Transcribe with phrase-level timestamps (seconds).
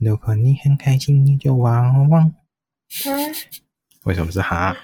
[0.00, 2.22] 如果你很开心，你就汪汪。
[2.22, 2.32] 啊、
[4.04, 4.74] 为什么是哈？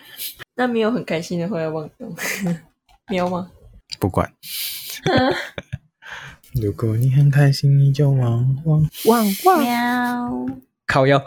[0.54, 2.14] 那没有很开心的会要汪汪，
[3.08, 3.50] 喵吗？
[3.98, 4.30] 不管。
[6.60, 10.46] 如果你很开心，你就汪汪汪汪喵。
[10.86, 11.22] 靠腰。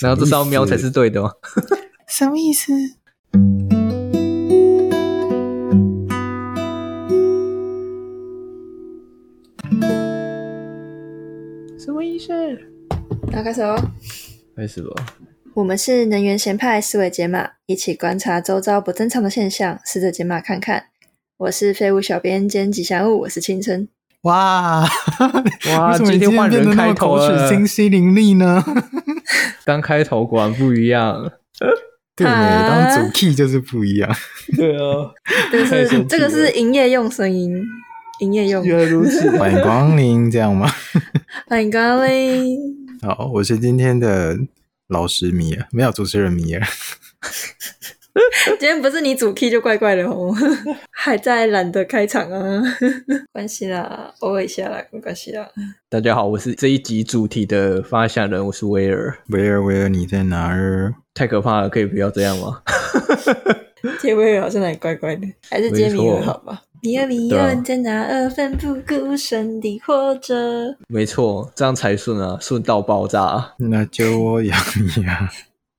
[0.00, 1.32] 然后这时候喵才是对的吗？
[2.06, 2.72] 什么意思？
[12.20, 12.60] 什么意思？
[13.32, 13.82] 那开始哦。
[14.54, 15.06] 开始吧。
[15.54, 20.84] 我们是能源咸派思维解码，一起观察周遭不正常的现象，试着解码看看。
[21.38, 23.88] 我是废物小编兼吉祥物，我是青春。
[24.22, 24.86] 哇
[25.70, 25.96] 哇！
[25.96, 28.62] 今天换人开头了，清晰伶俐呢。
[29.64, 31.32] 刚开头果然不一样。
[32.14, 34.14] 对，当主 key 就是不一样。
[34.54, 35.10] 对啊，
[35.50, 37.56] 这个是这个是营业用声音，
[38.20, 38.64] 营业用。
[38.64, 40.70] 原来如此， 欢迎光临，这样吗？
[41.48, 42.58] 欢迎光临。
[43.02, 44.36] 好，我是今天的
[44.88, 46.62] 老师米尔，没有主持人米尔。
[48.58, 50.34] 今天不是你主 key 就怪怪的哦，
[50.90, 52.62] 还在懒得开场啊，
[53.32, 55.48] 关系啦，偶尔一下啦，没关系啦。
[55.88, 59.16] 大家好，我是这一集主题的发想人，我是威尔。
[59.28, 60.92] 威尔，威尔，你在哪儿？
[61.14, 62.60] 太可怕了，可以不要这样吗？
[64.00, 66.62] 接威尔好像哪里怪怪的，还是接米尔好吧？
[66.82, 68.28] 米尔，米尔，你在哪二？
[68.30, 70.34] 奋不顾身地活着。
[70.88, 73.52] 没错，这样才顺啊，顺到爆炸。
[73.58, 74.58] 那就我养
[74.96, 75.30] 你啊！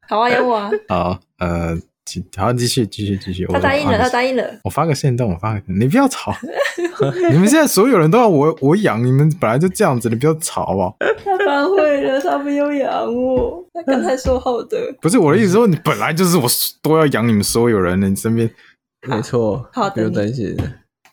[0.07, 0.71] 好啊，养我啊！
[0.87, 1.77] 好，呃。
[2.35, 3.45] 好，继续，继续，继续。
[3.47, 4.43] 他答应了，他答应了。
[4.63, 6.33] 我发个线动，我发个，你不要吵。
[7.31, 10.97] 你们现在所有人都要我我养，你们本来就这样子，你不要吵好不好？
[10.99, 13.63] 他反悔了，他没有养我。
[13.73, 14.77] 他刚才说好的。
[15.01, 16.47] 不是我的意思，说你本来就是我
[16.81, 18.49] 都要养你们所有人的，你身边。
[19.07, 20.55] 没错，好的，不用担心。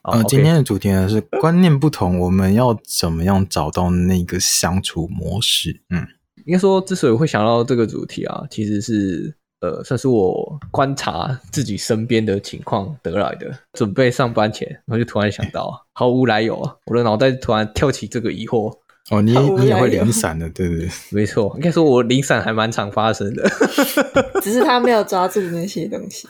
[0.02, 5.80] 呃，今天的主题呢是观念不同，我们要怎么样找到那个相处模式？
[5.90, 6.06] 嗯，
[6.44, 9.34] 应该说，之所以会想到这个主题啊，其实是。
[9.60, 13.50] 呃，算是我观察自己身边的情况得来的。
[13.72, 18.72] 准备上班前，然后就突然想到，毫无来由，我的脑袋突然跳起这个疑惑。
[19.10, 20.88] 哦，你你也会零散的，对不对？
[21.10, 23.48] 没错，应该说我零散还蛮常发生的，
[24.42, 26.28] 只是他没有抓住那些东西。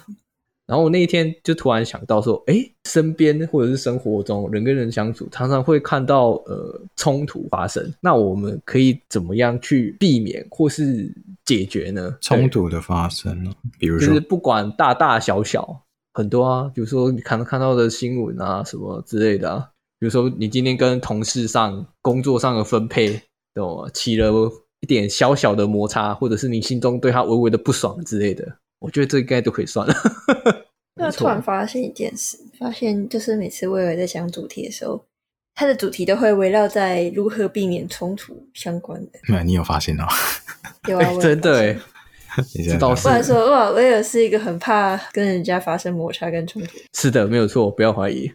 [0.69, 7.91] 然后我那一天就突然想到说，哎，身边或者是生活中人跟人相处，常常会看到呃冲突发生。
[8.03, 11.11] 那我们可以怎么样去避免或是
[11.47, 12.15] 解决呢？
[12.21, 13.51] 冲突的发生呢？
[13.79, 23.19] 比如说，就是不管大大小小，很多啊，比如说你可能看到的新闻啊什么之类的啊，比如说你今天跟同事上工作上的分配，
[23.55, 23.89] 懂吗？
[23.95, 24.31] 起了
[24.81, 28.47] 一点小小的摩擦，或者是你心中对他微微的不爽之类的。
[28.81, 29.94] 我觉得这应该都可以算了。
[31.00, 35.05] 那突然发现一件事，发现就是每次威尔在想主题的时候，
[35.55, 39.19] 他的主题都会围绕在如何避免冲突相关的。
[39.28, 40.05] 那你有发现哦？
[40.88, 41.78] 有啊，真的哎，
[42.65, 43.05] 知道是。
[43.05, 46.78] 不然说哇，威尔是一个很怕跟人家发生摩擦跟冲突。
[46.94, 48.28] 是的，没有错，不要怀疑。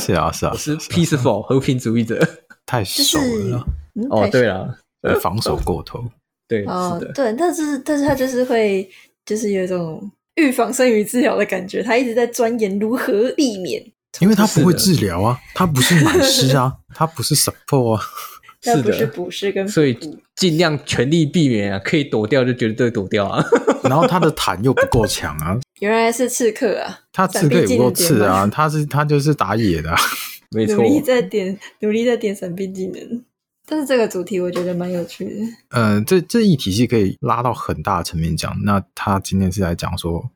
[0.00, 2.18] 是啊，是啊，我是 peaceful 和平主义者。
[2.66, 3.64] 太熟了。
[4.10, 4.76] 哦，对了，
[5.20, 6.04] 防守过头。
[6.48, 8.88] 对，哦，对，但是但是他就是会。
[9.26, 13.82] 就是有一种预防胜于治疗的感觉，他一直在钻研如何避免，
[14.20, 18.02] 因为他不会治疗啊，他不是满师啊， 他不是 support 啊，
[18.62, 19.98] 他不是补师跟，所以
[20.36, 23.44] 尽量全力避免啊，可以躲掉就绝对躲掉啊。
[23.84, 29.96] 然后他的坦又不够强啊，原来是刺客啊，他刺客也不够刺啊，他是他就是打野的，啊，
[30.50, 33.24] 没错，努力在点努力在点闪避技能。
[33.70, 35.30] 但是这个主题我觉得蛮有趣的。
[35.68, 38.60] 呃，这这一体系可以拉到很大的层面讲。
[38.64, 40.28] 那他今天是来讲说，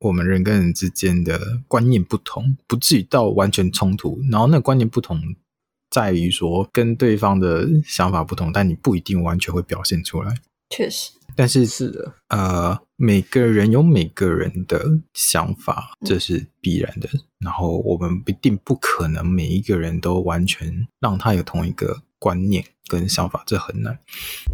[0.00, 4.20] 我们人跟人之间的观念不同，不至于到完全冲突。
[4.30, 5.18] 然后那观念不同，
[5.88, 10.34] 在于说跟对方的想法不同，但你不一定完全会表现出来。
[10.68, 17.08] 确实，但是是的，呃，每个人有每个人的想法，这是必然的。
[17.14, 22.02] 嗯、然后我们一定不可能每一个人都完全让他有同一个。
[22.18, 23.98] 观念跟想法，这很难。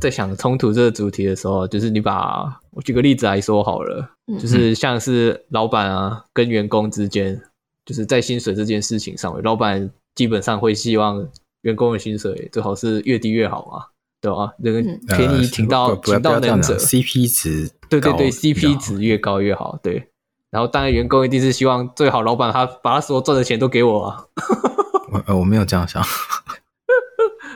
[0.00, 7.40] 在想冲突这个主题的时候，就是你把我举个例子来说好了，嗯、就是像是老板啊跟员工之间，
[7.84, 11.26] 就是在薪水这件事情上，老板基本上会希望
[11.62, 13.86] 员工的薪水最好是越低越好嘛，
[14.20, 14.52] 对吧？
[14.58, 14.82] 那个
[15.16, 20.08] 便宜请到请到能者，CP 值对对对，CP 值越高越好，对。
[20.50, 24.26] 然后当然员工一定是希望最好老板他把他所有赚的钱都给我啊。
[25.26, 26.02] 我我没有这样想。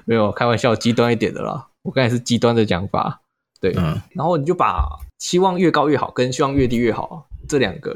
[0.07, 1.69] 没有开玩笑，极端一点的啦。
[1.83, 3.21] 我刚才是极端的讲法，
[3.61, 3.75] 对。
[3.77, 4.01] 嗯。
[4.15, 4.89] 然后你就把
[5.19, 7.95] 期望越高越好，跟希望越低越好这两个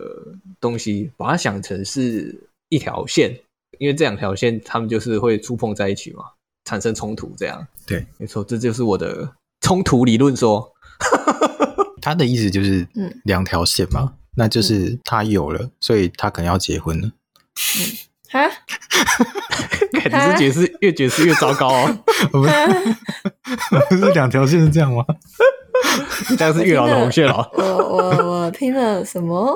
[0.61, 3.35] 东西，把它想成是一条线，
[3.79, 6.25] 因为这两条线它们就是会触碰在一起嘛。
[6.67, 7.33] 产生冲突。
[7.39, 10.71] 这样，对，没错，这就是我的冲突理论说。
[12.03, 17.09] 他的意思就是，嗯，两条线嘛，那就是他有了，所以他可能要结婚了。
[17.09, 17.12] 嗯，
[18.31, 18.49] 哈，
[20.00, 21.99] 感觉是解释 越解释越糟糕哦。
[22.31, 22.44] 不
[23.97, 25.05] 是两条线是这样吗？
[26.38, 27.49] 这样是月老的红线了。
[27.55, 28.08] 我我
[28.43, 29.55] 我听了什么？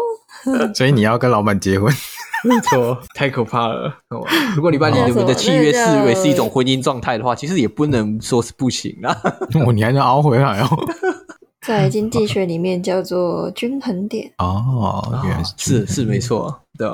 [0.74, 1.92] 所以你要跟老板结婚？
[2.44, 3.90] 没错，太可怕了。
[4.54, 9.16] 如果你把你们的契约视为是一种婚姻状态的话，其实也不能说是不行啊。
[9.64, 10.68] 哦，你还能熬回来哦。
[11.62, 16.86] 在经济学里面叫做均衡点哦，原来是是是没错，对。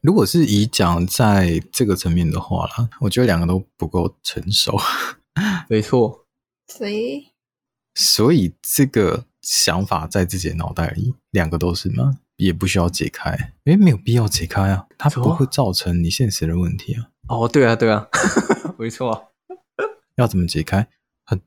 [0.00, 4.78] 如果是以讲在这个层面的话啦，我觉得两个都不够成熟，
[5.68, 6.26] 没错。
[6.68, 7.28] 所以，
[7.94, 12.18] 所以这个想法在自己的脑袋里，两个都是吗？
[12.36, 17.10] 也不需要解开，因为没有必要解开啊，它不会造成你现实的问题啊。
[17.28, 18.06] 哦，对啊，对啊，
[18.78, 19.32] 没错。
[20.16, 20.86] 要怎么解开？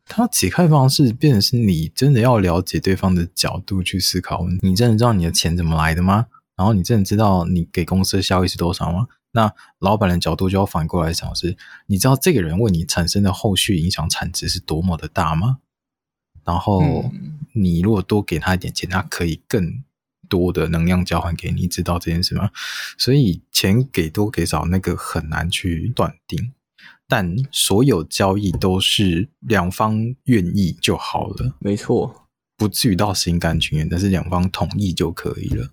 [0.06, 6.28] 它解开方式变成是你真的要了解对方的角度去思考，你真的知道你的钱怎么来的吗？
[6.56, 9.08] 然后你真的知道你给公司的效益是多少吗？
[9.34, 11.56] 那老板的角度就要反过来想是，
[11.88, 15.60] 你知道这个人为你产生的后续影响产值是多么的大吗？
[16.44, 17.12] 然后
[17.54, 19.84] 你如果多给他一点钱，他可以更
[20.28, 22.52] 多的能量交换给你，知道这件事吗？
[22.98, 26.52] 所以钱给多给少那个很难去断定。
[27.08, 32.28] 但所有交易都是两方愿意就好了，没错，
[32.58, 35.70] 不至于到心甘情愿，但是两方同意就可以了。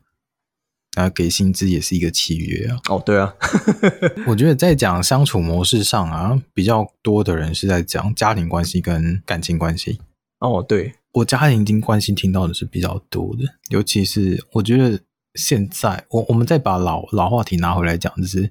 [0.99, 2.77] 那给薪资也是一个契约啊。
[2.89, 3.33] 哦，对啊，
[4.27, 10.00] 我觉得在讲相处模式上啊，比较多的人是在讲家庭关系跟感情关系。
[10.41, 15.00] 哦，对，我家庭经关系听到的是比较多的，尤其是我觉得
[15.35, 18.50] 现在，我我们再把老老话题拿回来讲，就是。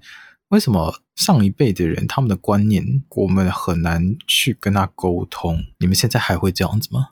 [0.50, 5.62] 为什么上一辈的人他们的观念，我们很难去跟他沟通？
[5.80, 7.10] 你们现在还会这样子吗？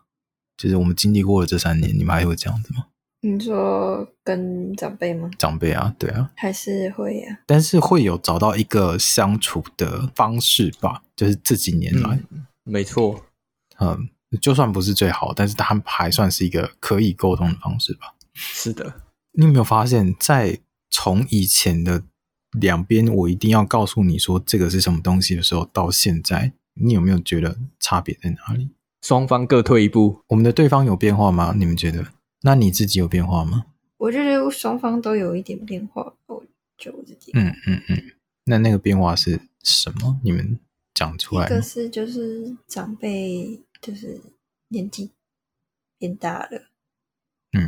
[0.55, 2.85] 就是我们经历过了这三年，你们还会这样子吗？
[3.27, 5.31] 你说跟长辈吗？
[5.39, 7.39] 长辈啊，对啊，还是会啊。
[7.47, 11.01] 但是会有找到一个相处的方式吧？
[11.15, 13.19] 就是这几年来，嗯，没错，
[13.79, 14.07] 嗯，
[14.39, 18.13] 就算不是最好，但是他们还算是一个可以沟通的方式吧？
[18.35, 18.93] 是的，
[19.31, 20.59] 你有没有发现，在
[20.91, 22.03] 从以前的
[22.59, 28.69] 两边，我一定要告诉你说这个是什么东西的时候，到现在，你有没有觉得差别在哪里？
[29.01, 31.55] 双方各退一步，我们的对方有变化吗？
[31.57, 32.05] 你们觉得？
[32.45, 33.65] 那你自己有变化吗？
[33.97, 36.15] 我觉得双方都有一点变化。
[36.27, 36.45] 我
[36.77, 38.03] 就我自己，嗯嗯嗯。
[38.43, 40.19] 那那个变化是什么？
[40.23, 40.59] 你们
[40.93, 41.47] 讲出来。
[41.47, 44.21] 一个是就是长辈就是
[44.67, 45.09] 年纪
[45.97, 46.61] 变大了。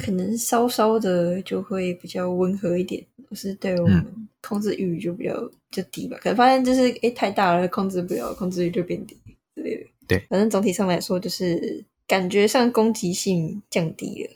[0.05, 4.05] 可能稍稍的就会比较温和一点，是对我们
[4.41, 5.33] 控制欲就比较
[5.71, 6.17] 就低吧。
[6.21, 9.17] 可能发现就是诶太大了，控制不了，控制欲就变低
[9.55, 9.89] 之类的。
[10.05, 14.31] 对，反正总体上来说，就是感觉上攻击性降低了。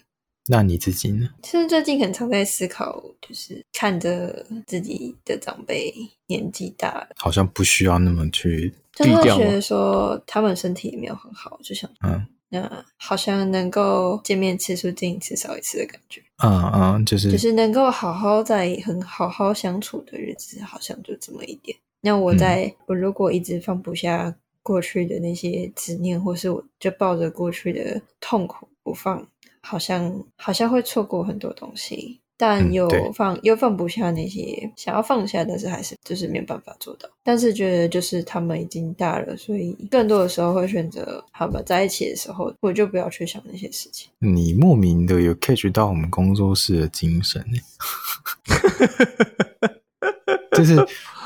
[0.47, 1.29] 那你自己呢？
[1.43, 5.93] 其实最近很常在思考，就是看着自己的长辈
[6.27, 12.25] 年纪大了，好像不需要那么去低调，就觉得说他们身体也没有很好，就想嗯。
[12.53, 21.77] 那好像能够见面次数见一次少一次的感觉，嗯嗯，就是就是能够好好在很好好相处的日子，好像就这么一点。
[22.01, 29.25] 那我在、嗯、我如果一直放不下过去的那些执念，或是我就抱着过去的痛苦不放，
[29.61, 32.19] 好像好像会错过很多东西。
[32.37, 37.07] 但又放、嗯、又放不下那些想要放下，但是还是就是没有办法做到。
[37.21, 44.09] 但是觉得就是他们已经大了，所以更多的时候会选择好吧，在一起的时候我就不要去想那些事情。
[44.17, 47.45] 你莫名的有 catch 到我们工作室的精神，
[50.57, 50.75] 就是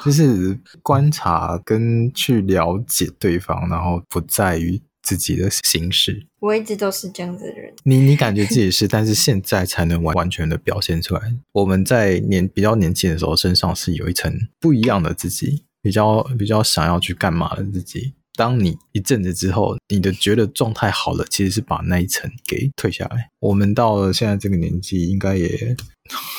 [0.04, 4.82] 就是观察跟去了解对方，然后不在于。
[5.06, 7.72] 自己的形式，我一直都是这样子的人。
[7.84, 11.22] 你你感觉自己是， 但是现在才能完完全的表现出来。
[11.52, 18.16] 我们在年比较年轻的时候，身上是有一层不一样的自己，比较比较想要去干嘛的自己。
[18.36, 23.30] 当你一阵子之后，你的觉得状态好了，其实是把那一层给退下来。
[23.40, 25.78] 我们到了现在这个年纪，应该也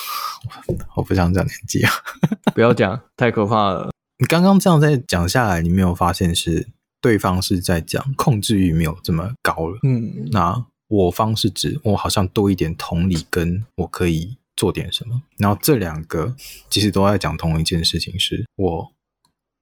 [0.96, 1.92] 我不想讲年纪啊，
[2.52, 3.90] 不要讲，太可怕了。
[4.18, 6.66] 你刚刚这样在讲下来，你没有发现是？
[7.06, 15.22] 对方是在讲控制欲没有这么高了，嗯，那我方是指我好像多一点同理，跟我可以做点什么。
[15.38, 16.34] 然后这两个
[16.68, 18.92] 其实都在讲同一件事情，是我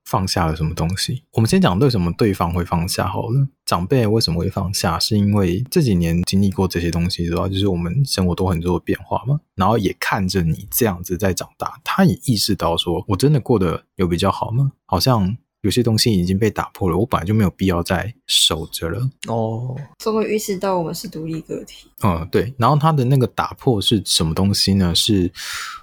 [0.06, 1.24] 放下了什么东西。
[1.32, 3.46] 我们先讲为什么对方会放下好了。
[3.66, 4.98] 长辈为什么会放下？
[4.98, 9.38] 是因为这几年经历过这些东西，主要就是我们生活都很多的变化嘛。
[9.54, 14.72] 然后也看着你这样子在长大，他也意识到说，我真的过得有比较好吗？
[14.86, 15.36] 好像。
[15.64, 19.10] 有些东西已经被打破了，我本来就没有必要再守着了。
[19.28, 21.88] 哦，终于意识到我们是独立个体。
[22.02, 22.52] 嗯，对。
[22.58, 24.94] 然后他的那个打破是什么东西呢？
[24.94, 25.32] 是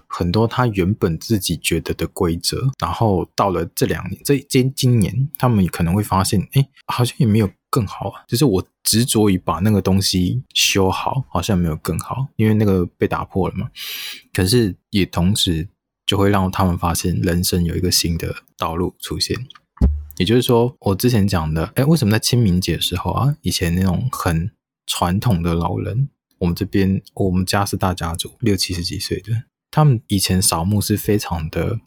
[0.05, 8.21] 很多他原本自己觉得的规则，然后到了这两年，这今今年，他们可能会发现，哎，好像也没有更好啊。
[8.27, 13.71] 就是我执着于把那个东西修好，好像没有更好，因为那个被打破了嘛。
[14.31, 15.67] 可是也同时
[16.05, 19.47] 就会让他们发现，人生有一个新的道路出现。
[20.17, 24.51] 也就是说，我之前讲的，哎，为什么在清明节的时候啊，以前那种很
[24.85, 31.79] 传统的老人，我们这边我们家是大家族，六七十几岁的，他们以前扫墓是非常的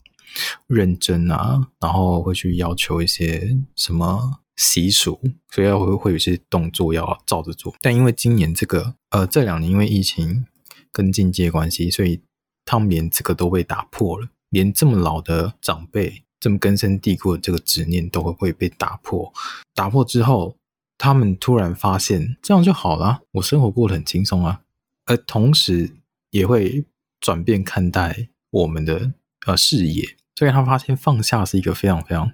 [0.66, 5.20] 认真啊，然后会去要求一些什么习俗，
[5.52, 7.74] 所以要会会有一些动作要照着做。
[7.80, 10.44] 但因为今年这个，呃，这两年因为疫情
[10.90, 12.22] 跟境界关系，所以
[12.64, 16.23] 他们连这个都被打破了，连这么老的长辈。
[16.44, 19.32] 这么根深蒂固的这个执念都会会被打破，
[19.74, 20.58] 打破之后，
[20.98, 24.60] 他们突然发现这样就好了，我生活过得很轻松啊，
[25.06, 25.96] 而同时
[26.32, 26.84] 也会
[27.18, 29.14] 转变看待我们的
[29.46, 30.04] 呃视野，
[30.36, 32.30] 所以他发现放下是一个非常非常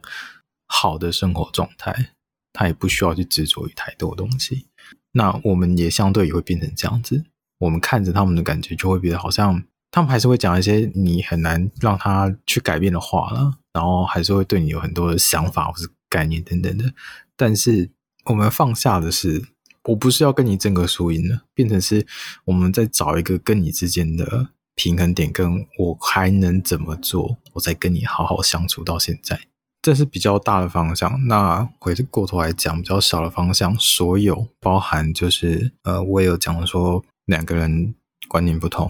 [0.66, 2.10] 好的生活状态，
[2.52, 4.66] 他也不需要去执着于太多东西，
[5.12, 7.24] 那我们也相对也会变成这样子，
[7.58, 9.62] 我们看着他们的感觉就会变得好像。
[9.92, 16.92] 他们还是会讲一些你很难让他去改变的话了，然后还是会对你有很多的想法或是概念等等的。
[17.36, 17.90] 但是
[18.24, 19.42] 我们放下的是，
[19.84, 22.06] 我不是要跟你争个输赢的，变成是
[22.44, 29.40] 我们在找一个跟你之间的平衡点，跟我还能怎么做，我再跟你好好相处到现在，
[29.82, 31.26] 这是比较大的方向。
[31.26, 37.94] 那回过头来讲比较小的方向，所有包含就是呃，我也有讲说两个人。
[38.28, 38.88] 观念不同，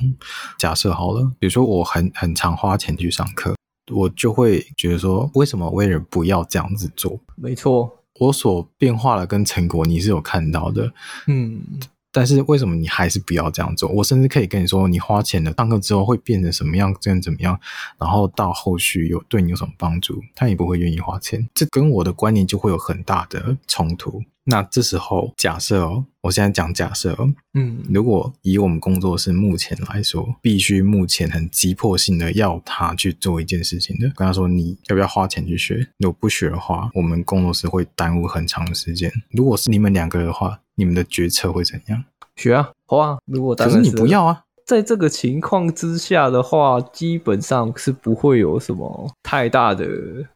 [0.59, 3.55] 假设好了，比如说我很很常花钱去上课，
[3.91, 7.21] 我就会觉得说，为什么威尔不要这样子做？
[7.37, 10.93] 没错，我所变化的跟成果你是有看到的，
[11.27, 11.63] 嗯。
[12.13, 13.89] 但是为什么你还是不要这样做？
[13.89, 17.57] 我甚至可以跟你说，你花钱了，上课之后会变成什么样，这样怎么样，
[18.01, 21.49] 然后到后续有对你有什么帮助，他也不会愿意花钱。
[21.55, 24.21] 这跟我的观念就会有很大的冲突。
[24.45, 35.87] 那这时候假设哦，我现在讲假设哦，嗯，如果以我们工作室目前来说，必须目前很急迫性的要他去做一件事情的，跟他说你要不要花钱去学？
[35.99, 39.13] 如果不学的话，我们工作室会耽误很长的时间。
[39.31, 40.61] 如果是你们两个的话。
[40.77, 42.05] 你们的决策会怎样？
[42.37, 43.19] 学啊，花啊。
[43.27, 49.87] 如果是可是你不要啊，在这个情况之下的话，基本上是不会有什么太大的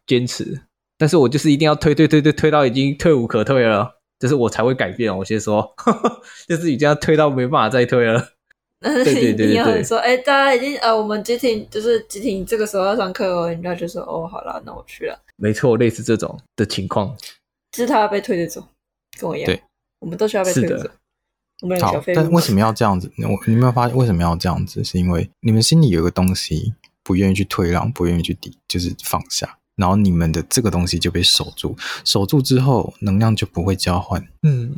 [0.07, 0.61] 坚持。
[0.97, 5.17] 但是我就是一定要推推推推推到已经退无可退了，就是我才会改变。
[5.17, 5.75] 我先说，
[6.49, 8.29] 就是已经要推到没办法再推了。
[8.81, 9.83] 对对对对对。
[9.83, 15.19] 说，哎、欸，大家已经呃，我们集体就是集体这个时候要上课哦，人家就说，哦，好了，那我去了。
[15.37, 17.17] 没错，类似这种的情况，
[17.75, 18.69] 是他要被推着走，
[19.19, 19.47] 跟我一样。
[19.47, 19.61] 对。
[20.01, 20.91] 我们都需要被推着走。
[21.63, 23.11] 我们好，但为什么要这样子？
[23.19, 24.85] 我你有没有发现为什么要这样子？
[24.85, 29.57] 是因为你们心里有一个东西不愿意去退让，不愿意去抵，就是放下。
[29.77, 34.27] 然后你们的这个东西就被守住，守住之后能量就不会交换。
[34.43, 34.77] 嗯。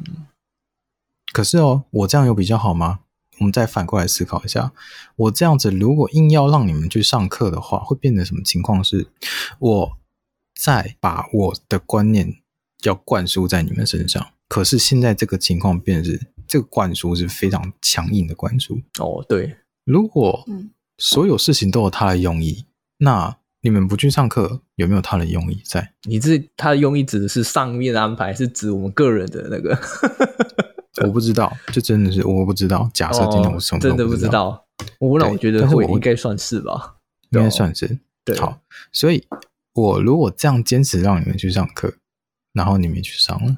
[1.33, 3.00] 可是哦，我这样有比较好吗？
[3.38, 4.73] 我们再反过来思考一下，
[5.17, 8.83] 我这样子如果硬要让你们去上课的话，会变成什么情况？
[8.83, 9.09] 是
[9.59, 9.99] 我
[10.59, 12.41] 在把我的观念
[12.85, 14.26] 要灌输在你们身上。
[14.49, 18.81] 可是现在这个情况变成是，这个灌输是非常强硬的灌输。
[18.99, 20.47] 哦，对，如果
[20.97, 22.65] 所有事情都有它的用意，
[22.99, 25.92] 那你们不去上课，有没有他的用意在？
[26.04, 29.76] 你这他的用意指的是上面的安排，是指我们个人的那个？
[31.04, 32.88] 我不知道，这真的是我不知道。
[32.94, 34.64] 假设今天我什么、哦、真的不知道，
[35.00, 36.94] 我那我觉得会应该算是吧，
[37.30, 37.99] 应该算是。
[38.25, 38.61] 对，好，
[38.92, 39.26] 所以
[39.73, 41.92] 我如果这样坚持让你们去上课，
[42.52, 43.56] 然后你们去上了。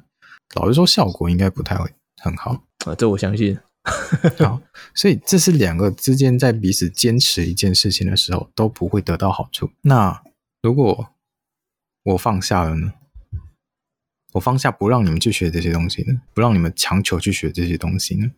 [0.54, 1.86] 老实说，效果应该不太会
[2.22, 2.52] 很好
[2.86, 3.58] 啊，这我相信。
[4.38, 4.60] 好，
[4.94, 9.70] 所以这是两个之间在彼此坚持一件事情的时候都不会得到好处。
[9.82, 10.22] 那
[10.62, 11.14] 如果
[12.04, 12.92] 我放下了呢？
[14.32, 16.20] 我放下不让你们去学这些东西呢？
[16.34, 18.30] 不让你们强求去学这些东西呢？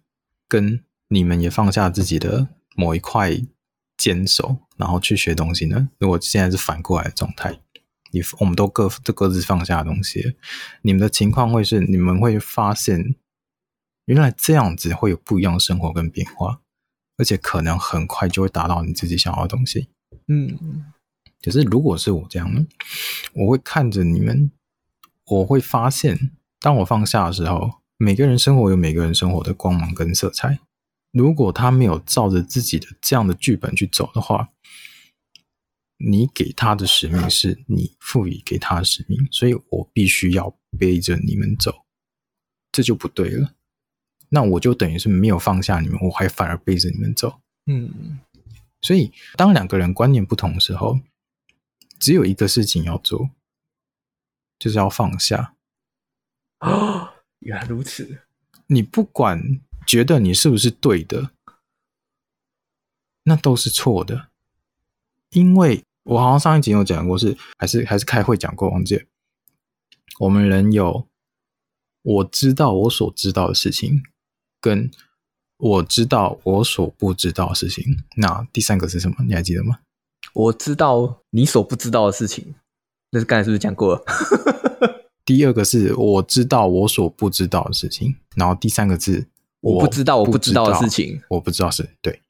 [0.48, 3.36] 跟你们也放下自己的某一块
[3.96, 5.88] 坚守，然后去学东西呢？
[5.98, 7.60] 如果现在是反过来的状态。
[8.12, 10.34] 你我们都各各自放下东西，
[10.82, 13.14] 你们的情况会是，你们会发现，
[14.10, 16.60] 原来这样子会有不一样的生活跟变化，
[17.16, 19.86] 而且可能很快就会达到你自己想要的东西。
[20.26, 20.84] 嗯，
[21.40, 22.66] 可是如果是我这样呢，
[23.34, 24.50] 我会看着你们，
[25.26, 30.58] 我会发现，当我放下的时候，每个人生活有每个人生活的光芒跟色彩。
[31.12, 34.48] 如果他没有照着自己的这样的剧本去走的话，
[35.98, 41.84] 你给他的使命是你赋予给他的使命，所以我必须要背着你们走，
[42.72, 43.54] 这就不对了。
[44.30, 47.40] 那我就等于是没有放下你们，我还反而背着你们走。
[47.66, 48.18] 嗯，
[48.80, 50.98] 所以当两个人观念不同的时候，
[51.98, 53.30] 只有一个事情要做，
[54.58, 55.54] 就是要放下。
[56.60, 57.10] 哦，
[57.40, 58.22] 原来如此。
[58.68, 61.32] 你不管觉得你是不是对的，
[63.24, 64.30] 那都是错的，
[65.30, 65.84] 因为。
[66.04, 69.06] 我好像上一集有讲过是，是还是还是开会讲过，王姐。
[70.18, 71.06] 我们人有
[72.02, 74.02] 我知道我所知道的事情，
[74.60, 74.90] 跟
[75.56, 77.84] 我知道我所不知道的事情。
[78.16, 79.16] 那第三个是什么？
[79.26, 79.78] 你还记得吗？
[80.32, 82.54] 我知道你所不知道的事情，
[83.10, 84.04] 那是刚才是不是讲过了？
[85.24, 89.26] 第二个是我知道我所不知道的事情，然后第三个是
[89.60, 92.20] 我不知道我不知道的事情，我不知道是对。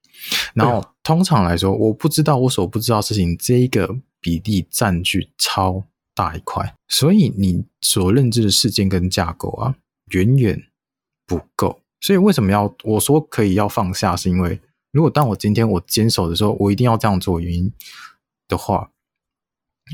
[0.53, 5.83] 然后通常来说，我不知道我所不知道的事情，这一个比例占据超
[6.15, 9.77] 大一块，所以你所认知的事件跟架构啊，
[10.11, 10.63] 远远
[11.27, 11.80] 不够。
[12.01, 14.17] 所以为什么要我说可以要放下？
[14.17, 17.73] 是因为如果当我今天我坚守的时候，我一定要这样做原因
[18.49, 18.91] 的话，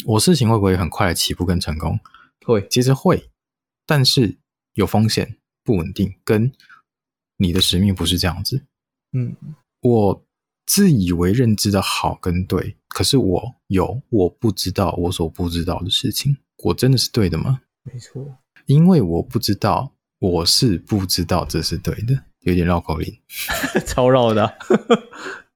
[0.05, 1.99] 我事情会不会很快的起步跟成功？
[2.45, 3.29] 会，其实会，
[3.85, 4.37] 但是
[4.75, 6.53] 有风险、不稳定，跟
[7.39, 8.65] 你的使命不是这样子。
[9.13, 9.37] 嗯。
[9.83, 10.25] 我
[10.65, 17.61] 自以为认知的好跟对，可是我有我不知道我所不知道的事情，我真的是对的吗？
[17.83, 23.19] 没错，因为我不知道，我是不知道这是对的，有点绕口令，
[23.87, 24.57] 超绕的。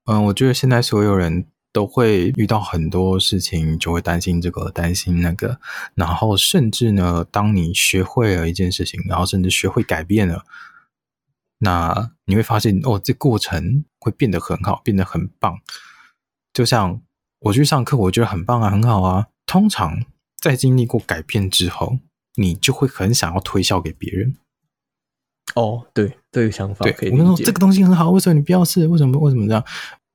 [0.05, 5.59] 嗯，我觉得现在所有人都会遇到很多事情，就会担心这个，担心那个，
[5.95, 10.43] 然后甚至呢，当你学会了一件事情，然后甚至学会改变了。
[11.59, 15.59] 那你会发现哦，这过程会变得很好，变得很棒。
[16.53, 17.01] 就像
[17.39, 19.27] 我去上课，我觉得很棒啊，很好啊。
[19.45, 20.03] 通常
[20.39, 21.99] 在经历过改变之后，
[22.35, 24.35] 你就会很想要推销给别人。
[25.55, 27.09] 哦，对，这个想法可以。
[27.11, 28.87] 我跟你说这个东西很好，为什么你不要试？
[28.87, 29.19] 为什么？
[29.19, 29.63] 为什么这样？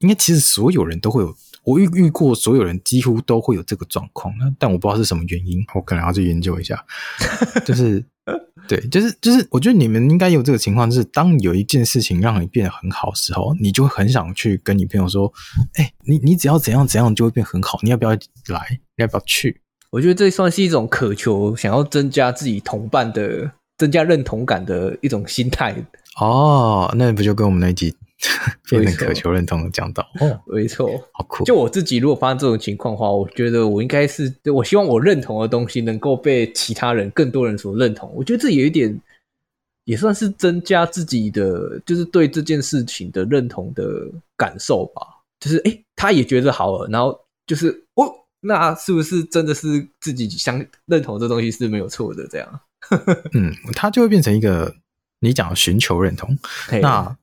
[0.00, 1.34] 应该其实所有人都会有，
[1.64, 6.84] 我遇遇过所有人几乎都会有这个状况，但我不知道是什么原因，我可能要去研究一下。
[7.64, 8.04] 就是。
[8.68, 15.32] 对，就是就是，我觉得你们应该有这个情况，就是当有一件事情让你变得很好的时候，你就会很想去跟你朋友说
[15.78, 18.80] ：“哎，你你只要怎样怎样就会变很好，你要不要来？
[18.96, 19.60] 你要不要去？”
[19.92, 25.74] 我觉得这算是一种渴求，想要增加自己同伴的、增加认同感的一种心态。
[26.20, 27.94] 哦，那不就跟我们那一集？
[28.70, 31.44] 变成渴求认同的讲到哦，没错，好酷。
[31.44, 38.10] 就我自己，如果发生这种情况的话，我觉得我应该是，我希望我认同的东西能够被其他人、更多人所认同。
[38.14, 38.98] 我觉得这有一点，
[39.84, 43.84] 也算是增加自己的，就是对这件事情的认同的
[44.34, 45.02] 感受吧。
[45.38, 47.14] 就是哎，他也觉得好了，然后
[47.46, 48.10] 就是哦，
[48.40, 52.26] 那是不是真的是自己相认同这东西是没有错的？
[52.28, 52.60] 这样，
[53.34, 54.76] 嗯，他就会变成一个
[55.20, 56.38] 你讲的寻求认同，
[56.80, 57.16] 那。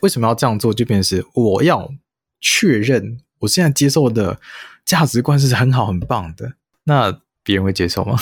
[0.00, 0.72] 为什么要这样做？
[0.72, 1.92] 就变成是我要
[2.40, 4.38] 确认我现在接受的
[4.84, 6.52] 价值观是很好很棒的。
[6.84, 8.16] 那别人会接受吗？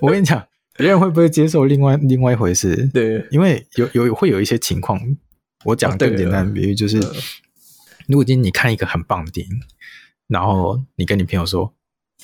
[0.00, 1.66] 我跟你讲，别人会不会接受？
[1.66, 2.88] 另外另外一回事。
[2.94, 4.98] 对，因为有有会有一些情况，
[5.64, 6.98] 我讲更简单的比喻就是，
[8.06, 9.60] 如果今天你看一个很棒的电影，
[10.26, 11.74] 然后你跟你朋友说：“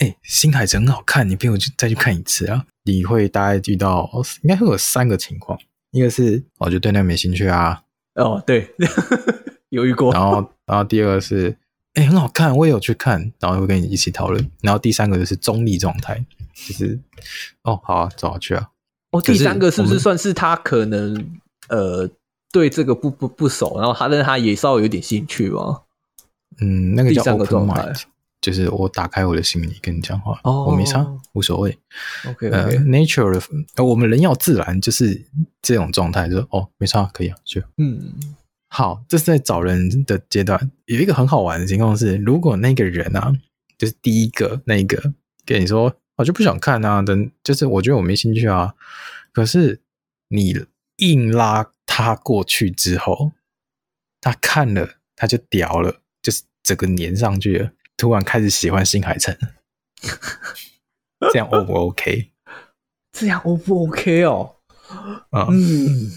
[0.02, 4.10] 哎、欸，新海诚很好看，你陪我去再去看一次啊。”你会大概遇到
[4.42, 5.56] 应该会有三个情况。
[5.92, 7.80] 一个是我就对那没兴趣啊，
[8.16, 8.68] 哦对，
[9.70, 10.12] 犹豫过。
[10.12, 11.56] 然后，然后第二个是，
[11.94, 14.50] 哎、欸，很好看，我也有去看，然后会跟你一起讨论。
[14.62, 16.98] 然后第三个就是中立状态，就是
[17.62, 18.68] 哦，好啊，走啊，去啊。
[19.12, 21.38] 哦，第三个是不是算是他可能
[21.68, 22.10] 呃
[22.50, 25.82] 对这个不不不熟，然后他但他也稍微有点兴趣吧？
[26.60, 27.94] 嗯，那个叫 open。
[28.42, 31.78] 就是我打开我的心里跟你讲话，oh, 我没差，无所谓。
[32.26, 32.52] OK，, okay.
[32.52, 33.40] 呃，nature 的，
[33.76, 35.24] 呃，我们人要自然，就是
[35.62, 37.62] 这种状态，就是哦，没差，可以啊，去。
[37.76, 38.12] 嗯，
[38.66, 43.32] 好，这是在找人的阶段，有一个很好玩的情况是，如果那个人啊，
[43.78, 45.14] 就是第一个那一个
[45.46, 48.74] 跟你说，我就不想看啊，等，就是我觉得我没兴趣啊，
[49.30, 49.80] 可是
[50.26, 53.30] 你硬拉他过去之后，
[54.20, 57.70] 他看了，他就屌了，就是整个粘上去了。
[58.02, 59.32] 突然开始喜欢新海诚，
[61.32, 62.32] 这样 O 不 OK？
[63.12, 64.56] 这样 O 不 OK 哦？
[65.30, 66.10] 嗯，嗯，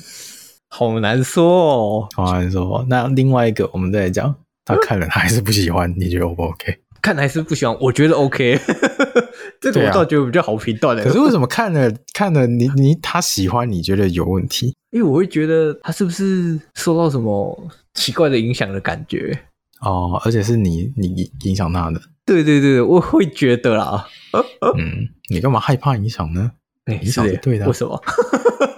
[0.67, 2.84] 好难说哦，好难说。
[2.89, 6.80] 那另外一个，我们再来讲，他看了他还是不喜欢，你觉得 O 不 OK？
[7.04, 8.60] 看还是不喜欢，我觉得 OK。
[9.62, 11.04] 这个我倒觉得比较好评断的。
[11.04, 14.76] 可是为什么看了看了你你他喜欢，你觉得有问题？
[14.89, 19.39] 因为我会觉得他是不是受到什么奇怪的影响的感觉？
[19.82, 22.02] 哦，而且是你你影响他的。
[22.26, 24.08] 对对对，我会觉得啦。
[24.78, 26.52] 嗯，你干嘛害怕影响呢？
[26.86, 27.68] 欸、影响是对的。
[27.68, 28.02] 为什么？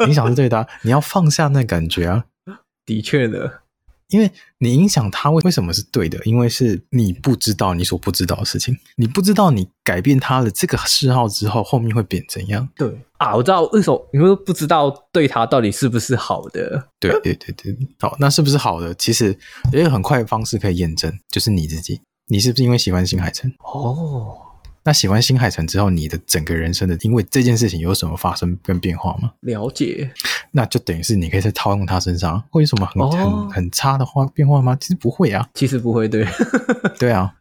[0.07, 2.25] 影响是对的，你要放下那感觉啊。
[2.85, 3.61] 的确的，
[4.09, 6.17] 因为你影响他，为为什么是对的？
[6.23, 12.67] 因为是你不知道你所不知道的事情，你不知道你改变他的这个嗜好之后，后面会变怎样？
[12.75, 16.87] 对啊，我知道为什么你会不知道对他到底是不是好的？
[16.99, 18.93] 对对对对，好，那是不是好的？
[18.95, 19.37] 其实
[19.73, 23.51] 有一个很快的方式可以验证，就是你自己，你是不是因为喜欢新海诚？
[23.59, 24.46] 哦。
[24.87, 29.33] 那喜欢新海诚之后，你的整个人生的因为这件事情有什么发生跟变化吗？
[29.41, 30.09] 了解，
[30.51, 34.77] 那就等于是你可以再套用他身上，会有什么很、哦、很很差的话变化吗？
[34.79, 36.25] 其实不会啊，其实不会，对，
[36.97, 37.35] 对啊。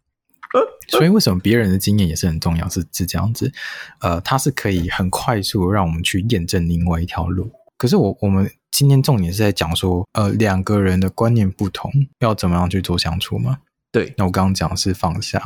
[0.88, 2.68] 所以为什么别人的经验也是很重要？
[2.68, 3.52] 是是这样子，
[4.00, 7.48] 呃，它是可以很快速让我们去验证另外一条路。
[7.78, 13.58] 可是我我们今天重点是在讲说，呃，两个人的观念不同，要怎么样去做相处吗？
[13.92, 15.40] 对，那我刚刚讲的是放下，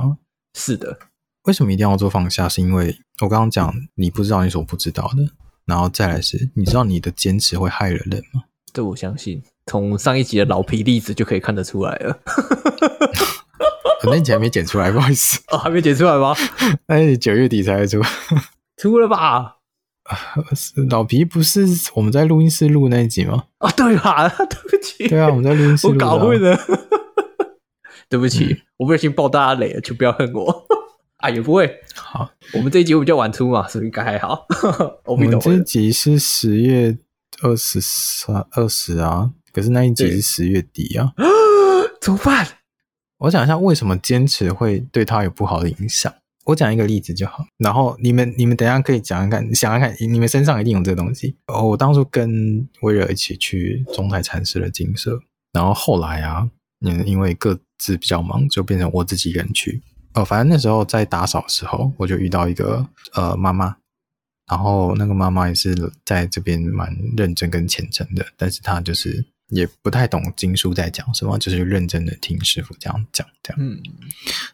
[0.54, 0.98] 是的。
[1.44, 2.48] 为什么一定要做放下？
[2.48, 5.24] 是因为我刚刚讲你不知道你所不知道的，
[5.64, 8.42] 然后再来是，你知道你的坚持会害了人吗？
[8.72, 12.20] 这我相信，从上一集的老皮例子就可以看得出来了。
[14.00, 15.40] 可能你还没剪出来，不好意思。
[15.52, 16.34] 哦，还没剪出来吗？
[16.86, 18.00] 哎，九月底才会出，
[18.76, 19.56] 出了吧？
[20.54, 23.44] 是 老皮不是我们在录音室录那一集吗？
[23.58, 24.28] 啊、哦，对吧？
[24.28, 26.58] 对不起，对啊，我们在录音室录，我搞混了。
[28.08, 30.66] 对不起，嗯、我不小心爆大家雷了，就不要恨我。
[31.20, 31.70] 啊，也不会。
[31.94, 34.46] 好，我们这一集会比较晚出嘛，所以应该还好。
[35.04, 36.96] 我们这一集是十月
[37.42, 41.12] 二十三、二十啊，可是那一集是十月底啊。
[42.00, 42.46] 怎么办？
[43.18, 46.12] 我想一下为什么坚持会对他有不好的影响。
[46.46, 51.36] 我讲一个例子就好，然后你们你们等一下可以讲一看，想一看，你们身上一定有这个东西。
[51.48, 55.20] 哦，我当初跟威尔一起去中台禅寺的精舍，
[55.52, 56.48] 然后后来啊，
[56.80, 59.82] 嗯，因为各自比较忙，就变成我自己一个人去。
[60.12, 63.76] 哦，反正那时候在打扫的时候，我就遇到一个呃妈妈，
[64.48, 73.62] 然后那个妈妈也是在这边蛮认真跟虔诚的，但是她就是也不太懂经书在讲什么，就是认真的听师傅这样讲这样。
[73.62, 73.80] 嗯，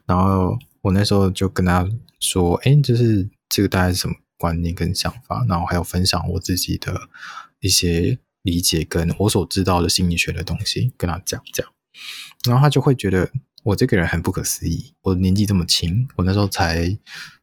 [0.05, 1.88] 然后我那时候就跟她
[2.21, 7.09] 说，哎，就是这个大概是什么观念跟想法，然后还有分享我自己的
[7.61, 11.66] 一些理解跟我所知道的心理学的东西跟她讲讲，
[12.47, 13.31] 然后她就会觉得。
[13.66, 16.96] 我这个人很不可思议，我年纪这么轻，我那时候才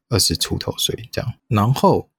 [0.07, 1.33] 二十出头岁这样。
[1.49, 2.09] 然后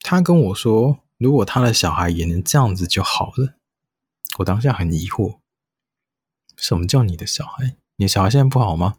[0.00, 3.54] 他跟我说，如果他的小孩也能这样子就好了。
[4.38, 5.38] 我当下很疑惑，
[6.56, 7.76] 什么叫你的小孩？
[7.96, 8.96] 你的小孩现在不好吗？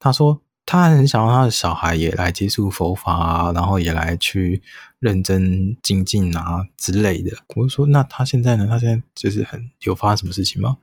[0.00, 4.62] 他说他很想让他的小孩也来接触佛法啊，然后也来去
[4.98, 7.36] 认真精进啊之类的。
[7.54, 8.66] 我就说，那他现在呢？
[8.66, 10.78] 他现在就是很有发生什么事情吗？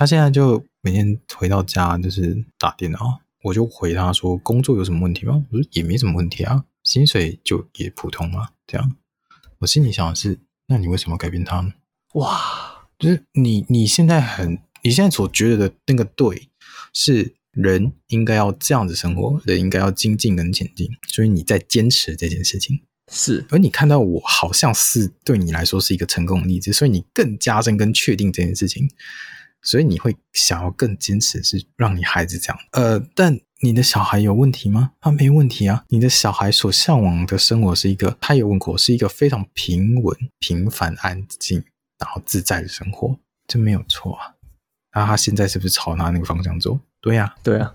[0.00, 5.44] 他现在就每天回到家就是打电脑，我就回他说，工作有什么问题吗？
[5.50, 8.96] 我说也没什么问题啊，薪水就也普通嘛，这样。
[9.58, 11.74] 我心里想的是，那你为什么改变他呢？
[12.14, 16.48] 哇，就是你你现在很你现在所觉得的那个对，
[16.94, 22.80] 是人应该要这样子生活，人应该要精进跟前进，所以你在坚持这件事情
[23.12, 23.44] 是。
[23.50, 28.88] 而你看到我好像是对你来说是一个成功的例子，所以你更加深跟确定这件事情。
[29.62, 32.58] 所以你会想要更坚持，是让你孩子这样。
[32.72, 34.92] 呃，但你的小孩有问题吗？
[35.00, 35.84] 他没问题啊。
[35.88, 41.62] 你的小孩所向往的生活是一个，他有问过，是一个非常平稳、平凡、安静，
[41.98, 44.34] 然后自在的生活，这没有错啊。
[44.94, 46.78] 那他现在是不是朝他那个方向走？
[47.00, 47.74] 对呀，对啊。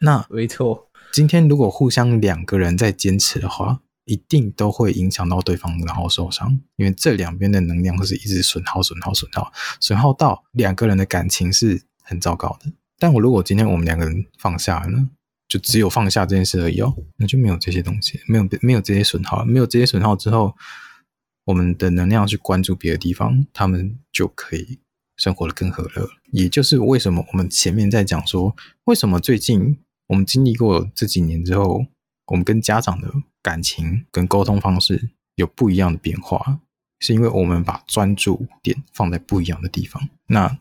[0.00, 0.88] 那 没错。
[1.12, 3.80] 今天如果互相两个人在坚持的话。
[4.10, 12.72] 一定都会影响到对方，然后受伤，因为这两边的能量都是一直损耗、损耗、损耗，损耗到两个人的感情是很糟糕的。
[12.98, 15.08] 但我如果今天我们两个人放下了呢，
[15.46, 20.56] 就只有放下这件事而已哦，那就没有这些东西，没有没有这些损耗，没有这些损耗之后，
[21.44, 24.80] 我们的能量去关注别的地方，他们就可以
[25.16, 26.10] 生活得更和乐。
[26.32, 31.86] 也就是为什么我们前面在讲说，为什么最近我们经历过这几年之后，
[32.26, 33.08] 我们跟家长的。
[33.42, 36.60] 感情跟沟通方式有不一样的变化，
[37.00, 40.02] 是因为我们把专注点放在不一样的地方。
[40.26, 40.58] 那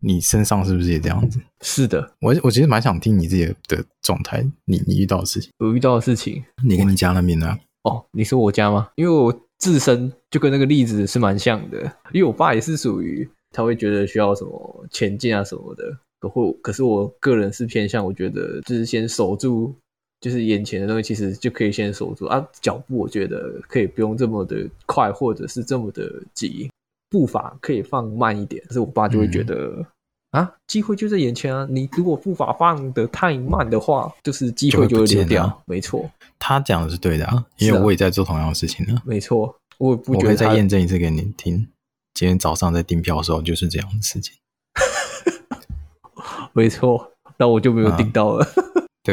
[0.00, 1.40] 你身上是不是也这样子？
[1.62, 7.58] 是的，我我其实蛮想听你自己的状态，你你遇到的事情，我遇到的事情，你跟你家那边呢？
[7.82, 8.90] 哦，你说我家吗？
[8.96, 11.80] 因为我自身就跟那个例子是蛮像的，
[12.12, 15.82] 因为我爸也是属于他会觉得需要什么前进啊什么的，
[16.20, 19.74] 可或可是我个人是偏向，我觉得就是先守住。
[20.20, 22.44] 就是眼前的东西，其实就可以先守住啊。
[22.60, 26.70] 脚步我觉得可以不用这么的快，或者是这么的急，
[27.08, 28.62] 步伐可以放慢一点。
[28.66, 29.84] 可是我爸就会觉得
[30.30, 31.66] 啊，机会就在眼前啊！
[31.70, 35.62] 你如果步伐放得太慢的话，就是机会就会流掉。
[35.66, 39.02] 没错，他讲的是对的啊，因为我也在做同样的事情呢、啊。
[39.06, 40.26] 没错，我也不觉得。
[40.26, 41.66] 我会再验证一次给您听。
[42.12, 44.34] 今天早上在订票的时候就是这样的事情。
[46.52, 48.46] 没错，那我就没有订到了。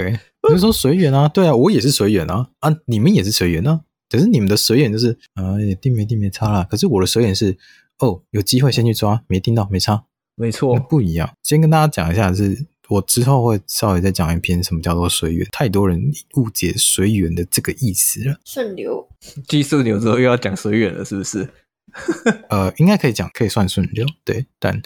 [0.03, 3.81] 啊、对，就是说随缘啊，对啊，我也是随缘啊，啊，你们也是随缘啊。
[4.09, 6.67] 可是你们的随缘就是啊，定没定没差啦。
[6.69, 7.57] 可是我的随缘是，
[7.99, 10.05] 哦，有机会先去抓，没定到没差。
[10.35, 11.35] 没错，不一样。
[11.43, 15.47] 先跟大家讲一下是，是我之后会稍微再讲一篇什么叫做随缘。
[15.51, 15.99] 太多人
[16.35, 18.37] 误解随缘的这个意思了。
[18.45, 19.07] 顺流，
[19.47, 21.49] 继顺流之后又要讲随缘了，是不是？
[22.49, 24.05] 呃，应该可以讲，可以算顺流。
[24.23, 24.81] 对，但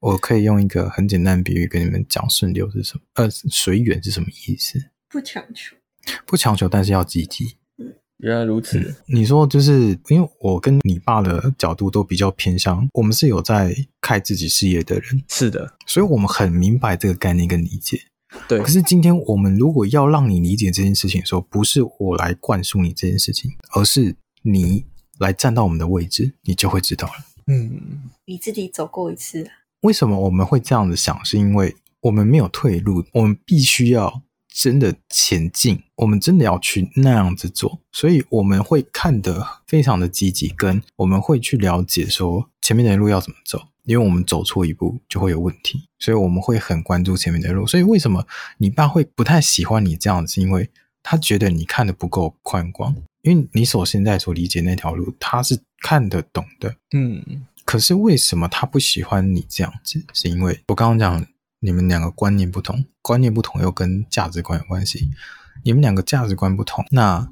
[0.00, 3.04] 我可以用一个很简单的比喻跟你们讲顺流是什么？
[3.14, 4.90] 呃，随缘是什么意思？
[5.08, 5.76] 不强求，
[6.26, 7.56] 不强求，但是要积极。
[8.18, 18.02] 原来如此，嗯，你说就是因为我跟你爸的角度都比较偏向，我们是有在开自己事业的人，是的，所以我们很明白这个概念跟理解。
[18.46, 24.84] 对，可是今天我们如果要让你理解这件事情的时候，不是我来灌输你这件事情，而是你
[25.18, 27.14] 来站到我们的位置，你就会知道了。
[27.46, 29.50] 嗯，你自己走过一次，
[29.82, 31.24] 为什么我们会这样子想？
[31.24, 34.22] 是因为我们没有退路，我们必须要。
[34.52, 47.64] 真的前进，我们真的要去那样子做，所以我们会看得非常的积极，跟我们会去了解说前面的路要怎么走，因为我们走错一步就会有问题，所以我们会很关注前面的路。
[47.64, 48.26] 所以为什么
[48.58, 50.40] 你爸会不太喜欢你这样子？
[50.40, 50.68] 因为
[51.00, 56.74] 他觉得你看得不够宽广，因为你所现在所理解那条路，他是看得懂的。
[56.92, 60.04] 嗯，可是为什么他不喜欢你这样子？
[60.12, 61.26] 是因为我刚刚讲。
[61.62, 65.10] 你们两个观念不同，观念不同又跟价值观有关系。
[65.62, 67.30] 你们两个价值观不同，那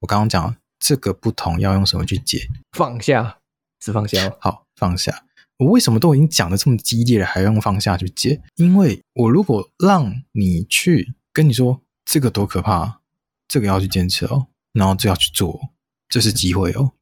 [0.00, 2.48] 我刚刚讲这个不同要用什么去解？
[2.72, 3.38] 放下，
[3.78, 4.34] 是放下。
[4.40, 5.24] 好，放下。
[5.58, 8.42] 我为什么都已经讲的这么激烈了，还要用放下去解？
[8.56, 13.02] 因为我如果让你去跟你说这个多可怕，
[13.46, 15.60] 这个要去坚持哦，然后这要去做，
[16.08, 16.94] 这是机会哦，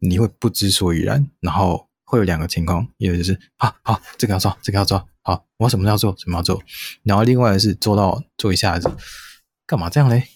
[0.00, 1.86] 你会不知所以然，然后。
[2.10, 6.58] 会有两个情况，一个就是好好，这个要做，这个要做，好，我什么要做，什么要做。
[7.02, 8.90] 然后另外的是做到做一下子，
[9.66, 10.26] 干嘛这样嘞？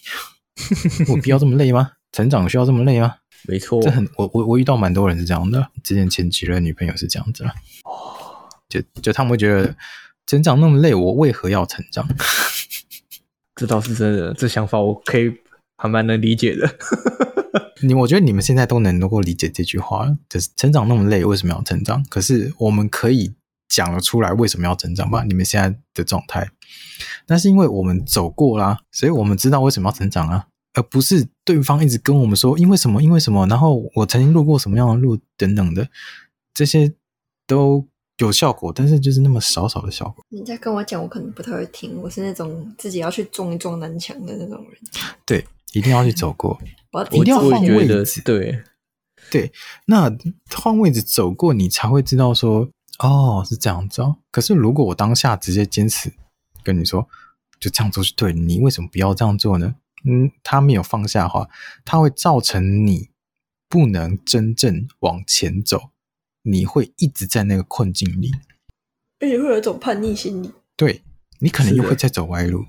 [1.09, 1.93] 我必要这么累吗？
[2.11, 3.15] 成长需要这么累吗？
[3.47, 7.49] 没错，这很我我我遇到蛮多人是这样的，之前前几任女朋友是这样子了。
[7.85, 9.75] 哦，就就他们会觉得
[10.27, 12.07] 成长那么累，我为何要成长？
[13.57, 15.35] 这倒是真的，这想法我可以
[15.77, 16.69] 还蛮能理解的。
[17.81, 22.03] 你我觉得你们现在都能能够理解这句话了，就是成长那么累，为什么要成长？
[22.09, 23.33] 可是我们可以
[23.69, 25.23] 讲得出来为什么要成长吧？
[25.23, 26.49] 你们现在的状态，
[27.27, 35.87] 那是因为我们走过啦，所以我们知道为什么要成长啊，而不是对方一直跟我们说因为什么，因为什么，然后我曾经路过什么样的路等等的，
[36.53, 36.93] 这些
[37.45, 37.87] 都
[38.19, 40.23] 有效果，但是就是那么少少的效果。
[40.29, 44.79] 你在跟我讲，我可能不太会听，我是那种自己要去撞一撞南墙的那种人。
[45.25, 46.57] 对，一定要去走过。
[46.91, 48.63] 我一定要换位置，对
[49.29, 49.51] 对，
[49.87, 50.15] 那
[50.55, 54.17] 换位置走过，你才会知道说，哦，是这样子哦。
[54.31, 56.13] 可是如果我当下直接坚持
[56.63, 57.07] 跟你说，
[57.59, 59.75] 就这样做是对，你为什么不要这样做呢？
[60.05, 61.49] 嗯，他没有放下的话，
[61.83, 63.09] 他会造成你
[63.69, 65.89] 不能真正往前走，
[66.43, 68.31] 你会一直在那个困境里，
[69.19, 70.51] 而且会有一种叛逆心理。
[70.75, 71.01] 对，
[71.39, 72.65] 你可能又会再走歪路，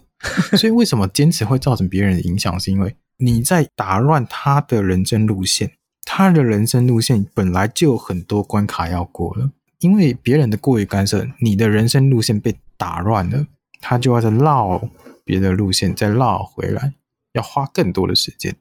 [0.57, 2.59] 所以为什么坚持会造成别人的影响？
[2.61, 2.95] 是因为。
[3.17, 5.71] 你在打乱他的人生路线，
[6.05, 13.47] 他的人生路线本来就有很多关卡要过了，因为别人的过于干涉，你的人生路线被打乱了，
[13.81, 14.91] 他就要再绕
[15.25, 16.95] 别的路线再绕回来，
[17.35, 18.57] 要花更多的时间。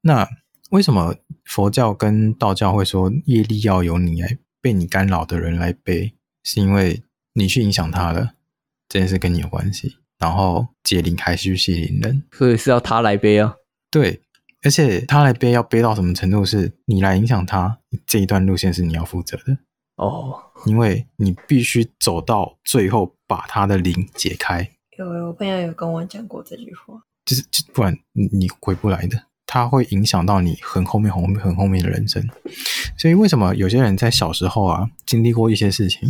[0.00, 0.26] 那
[0.70, 6.14] 为什么佛教跟道教会说业力要由你来被你干扰的人来背？
[6.42, 7.02] 是因为
[7.34, 8.32] 你去影响他了，
[8.88, 9.98] 这件事跟你有关系。
[10.18, 13.54] 然后解铃还须系铃人，所以是要他来背啊。
[13.90, 14.20] 对，
[14.62, 16.44] 而且他来背要背到什么程度？
[16.44, 19.56] 是你来影响他这一段路线是你要负责的
[19.96, 20.34] 哦，
[20.66, 24.68] 因为你必须走到最后把他的铃解开。
[24.98, 32.28] 有，我朋友有跟我讲过这句话，就是不然你回不来的，他会影响到你很后面、很后面、很后面的人生。
[32.98, 36.08] 所以为什么有些人在小时候啊经历过一些事情，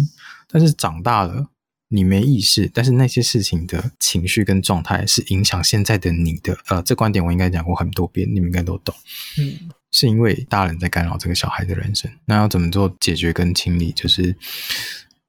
[0.48, 1.48] 但是长大了？
[1.90, 6.58] 你没意识，但是那些事情的情绪跟状态是影响现在的你的。
[6.68, 8.94] 呃，这观点我应该讲过很多遍，你们应该都懂。
[9.38, 12.10] 嗯，是因为大人在干扰这个小孩的人生。
[12.26, 13.90] 那要怎么做解决跟清理？
[13.92, 14.36] 就是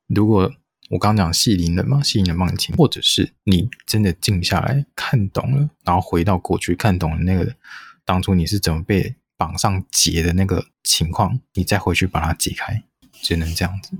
[0.07, 0.51] 如果
[0.89, 7.55] 我刚刚讲系铃人嘛，系铃人帮你清，或者是你真的静下来看懂了，然后回到过去看懂了那个
[8.03, 12.83] 当初你是怎么被绑上结的那个情况，你再回去把它解开，
[13.21, 13.91] 只能这样子。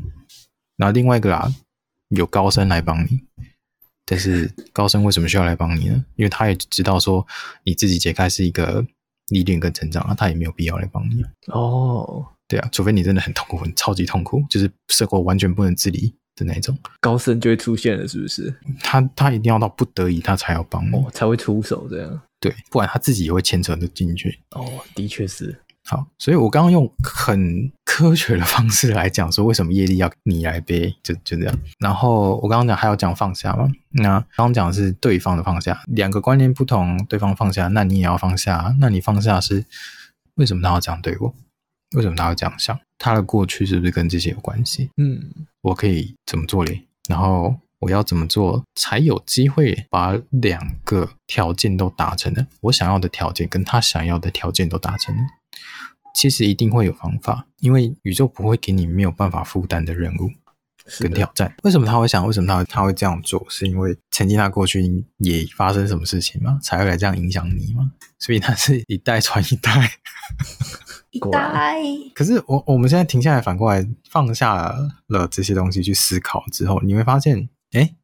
[0.75, 1.55] 然后另外一个啊。
[2.09, 3.21] 有高僧来帮你。
[4.05, 6.05] 但是高僧为什么需要来帮你呢？
[6.15, 7.25] 因为他也知道说
[7.63, 8.85] 你自己解开是一个
[9.29, 11.23] 历练跟成长啊，他也没有必要来帮你。
[11.47, 16.13] 哦，对啊，除非你真的很痛苦，很超级痛苦，就是生活完全不能自理。
[16.35, 18.55] 的那种高僧就会出现了，是不是？
[18.81, 22.21] 他他一定要到不得已，他才要帮我，哦，才会出手这样。
[22.39, 24.39] 对，不然他自己也会牵扯的进去。
[24.51, 25.53] 哦，的确是。
[25.89, 31.59] 好，所以我刚刚用很科学的方式来讲说，为什么业力要你来背，就就这样。
[31.79, 33.67] 然后我刚刚讲还要讲放下嘛？
[33.93, 38.75] 那刚刚讲的是对方的放下，两个观念不同，对方放下，那你也要放下。
[38.79, 39.65] 那你放下是
[40.35, 41.33] 为什么他要这样对我？
[41.97, 42.79] 为什么他要这样想？
[42.99, 44.91] 他的过去是不是跟这些有关系？
[44.97, 46.85] 嗯，我可以怎么做嘞？
[47.09, 52.45] 然后我要怎么做才有机会把两个条件都达成呢？
[52.61, 55.23] 我想要的条件跟他想要的条件都达成呢？
[56.13, 60.29] 其实一定会有方法，因为宇宙不会给你没有办法负担的任务
[60.99, 61.53] 跟挑战。
[61.63, 62.25] 为什么他会想？
[62.25, 63.45] 为什么他会他会这样做？
[63.49, 66.59] 是因为曾经他过去也发生什么事情吗？
[66.61, 67.91] 才会来这样影响你吗？
[68.17, 69.99] 所以他是一代传一代。
[71.11, 71.81] 一代，
[72.13, 74.71] 可是我我们现在停下来，反过来放下
[75.07, 77.95] 了这些东西去思考之后，你会发现，哎，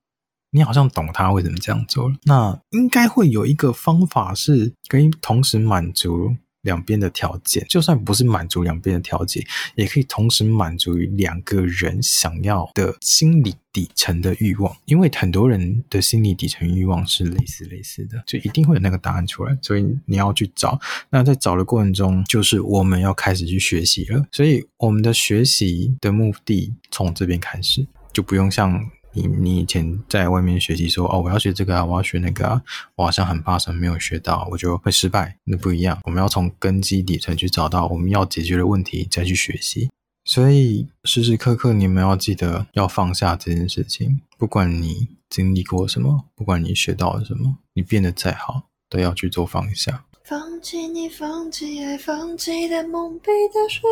[0.50, 2.15] 你好像懂他为什么这样做了。
[2.24, 6.36] 那应该会有一个方法是可以同时满足。
[6.65, 9.41] 两边的条件，就算不是满足两边的条件，
[9.75, 14.75] 也可以同时满足于两个人想要的心理底层的欲望。
[14.84, 19.58] 因为很多人的心理底层欲望是类似类似的，就一定会有那个答案出来。
[19.62, 20.78] 所以你要去找。
[21.10, 24.25] 那在找的过程中，就是我们要开始去学习了。
[24.32, 28.84] 所以我们的学习的目的从这边开始，就不用像。
[29.15, 32.62] 你你以前在外面学习说哦，我要学这个啊，我要学那个啊，
[32.95, 35.38] 我好像很怕什么没有学到，我就会失败。
[35.45, 39.89] 那不一样，我们要从根基底层去找到我们要解决的问题，再去学习。
[40.25, 44.21] 所以时时刻刻你们要记得要放下这件事情。
[44.38, 50.04] 不管你经历过什么，不管你学到了什么，你变得再好，都要去做放下。
[50.23, 53.88] 放弃你，放弃爱，放弃的梦，被打碎，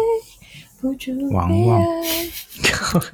[0.81, 1.83] 不住往往，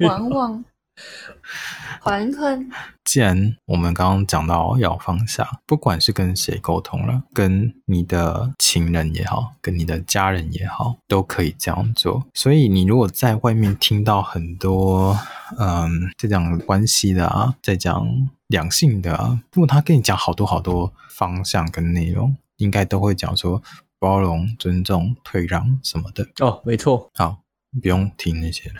[0.00, 0.64] 往往。
[2.02, 2.70] 还困。
[3.04, 12.24] 既然我们刚刚讲到要放下，不管是跟谁沟通了，跟你的情人也好，跟你的家人也好，都可以这样做。
[12.34, 15.18] 所以你如果在外面听到很多，
[15.58, 18.06] 嗯，在讲关系的啊，在讲
[18.46, 23.60] 两性的啊，如果他跟你讲好多好多方向跟内容，应该都会讲说
[23.98, 26.28] 包容、尊重、退让什么的。
[26.38, 27.10] 哦，没错。
[27.14, 27.40] 好，
[27.82, 28.76] 不用听那些了。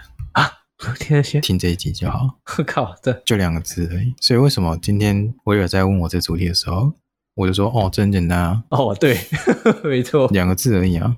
[0.98, 2.38] 听先听这一集就好。
[2.58, 4.14] 我 靠，这就两个字而已。
[4.20, 6.92] 所以为什么今天威尔在问我这主题的时候，
[7.34, 8.64] 我就说哦，这很简单啊。
[8.70, 9.18] 哦，对，
[9.84, 11.16] 没错，两个字而已啊。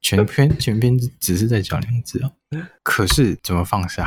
[0.00, 2.30] 全篇全篇只是在讲两个字啊。
[2.82, 4.06] 可是怎么放下？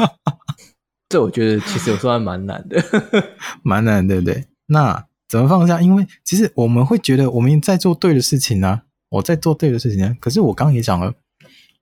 [1.08, 2.82] 这我觉得其实有时候还蛮难的，
[3.62, 4.44] 蛮难，对不对？
[4.66, 5.80] 那怎么放下？
[5.80, 10.16] 因为其实我们会觉得我们在做对的事情呢、啊，我在做对的事情呢、啊。
[10.20, 11.14] 可是我刚刚也讲了，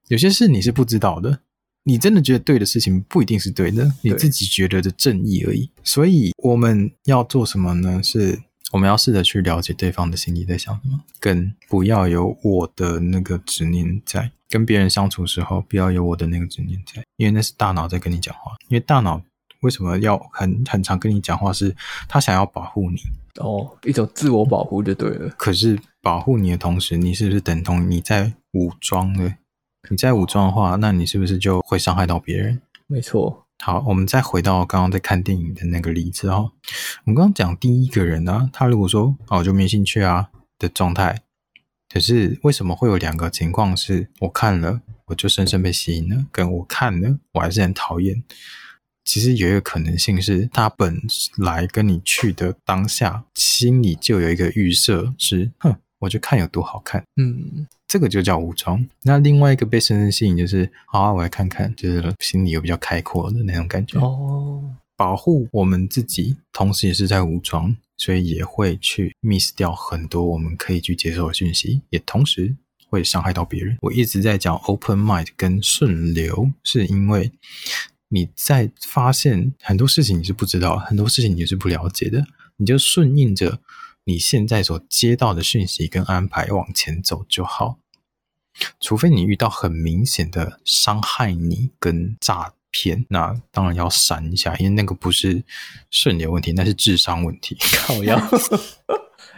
[0.08, 1.40] 有些事你是不知道的。
[1.84, 5.70] 你真的觉得对的事情不一定是对的，你自己觉得的正义而已。
[5.82, 8.02] 所以我们要做什么呢？
[8.02, 8.40] 是
[8.72, 14.30] 我们要试着去了解对方的心里在想什么，跟不要有我的那个执念在。
[14.48, 18.52] 跟别人相处的时候，不要有我的那个执念在，因为那是大脑在跟你讲话。
[18.68, 19.20] 因为大脑
[19.60, 21.52] 为什么要很很常跟你讲话？
[21.52, 21.74] 是
[22.08, 22.98] 他想要保护你
[23.40, 25.28] 哦，一种自我保护就对了。
[25.36, 29.34] 可是保护你的同时，你是不是等同你在武装呢？
[29.90, 32.60] 你再武装的话，那你是不是就会伤害到别人？
[32.86, 33.46] 没错。
[33.58, 36.52] 好，我们再回到刚刚在看电影的那个例子哦。
[37.04, 41.22] 我们刚刚讲第一个人呢、啊，他如果说哦，我就没兴趣啊的状态，
[41.92, 48.22] 可是为什么会有两个情况是我看了我就深深被吸引了，跟我看了我还是很讨厌？
[49.04, 51.00] 其实有一个可能性是，他本
[51.36, 55.76] 来跟你去的当下，心里就有一个预设是，哼。
[56.00, 58.84] 我就看有多好看，嗯，这个就叫武装。
[59.02, 64.00] 那另外一个被深深吸引，就是好啊，我来看看，就是心里有比较开阔的那种感觉。
[64.00, 64.64] 哦，
[64.96, 72.56] 保护我们自己，同时也是在武装，所以也会去 miss 掉很多我们可以去接受的讯息，也同时
[72.88, 73.78] 会伤害到别人。
[73.82, 77.30] 我一直在讲 open mind 跟顺流，是因为
[78.08, 82.26] 你在发现很多事情你是不知道，很多事情你是不了解的，
[82.56, 83.60] 你就顺应着。
[84.06, 87.78] 你现在所接到的讯息跟安排往前走就好，
[88.80, 95.44] 除非你遇到很明显的伤害你跟诈骗，那当然要删一下，因为那个不是
[95.90, 97.56] 顺利的问题，那是智商问题。
[97.76, 98.20] 靠腰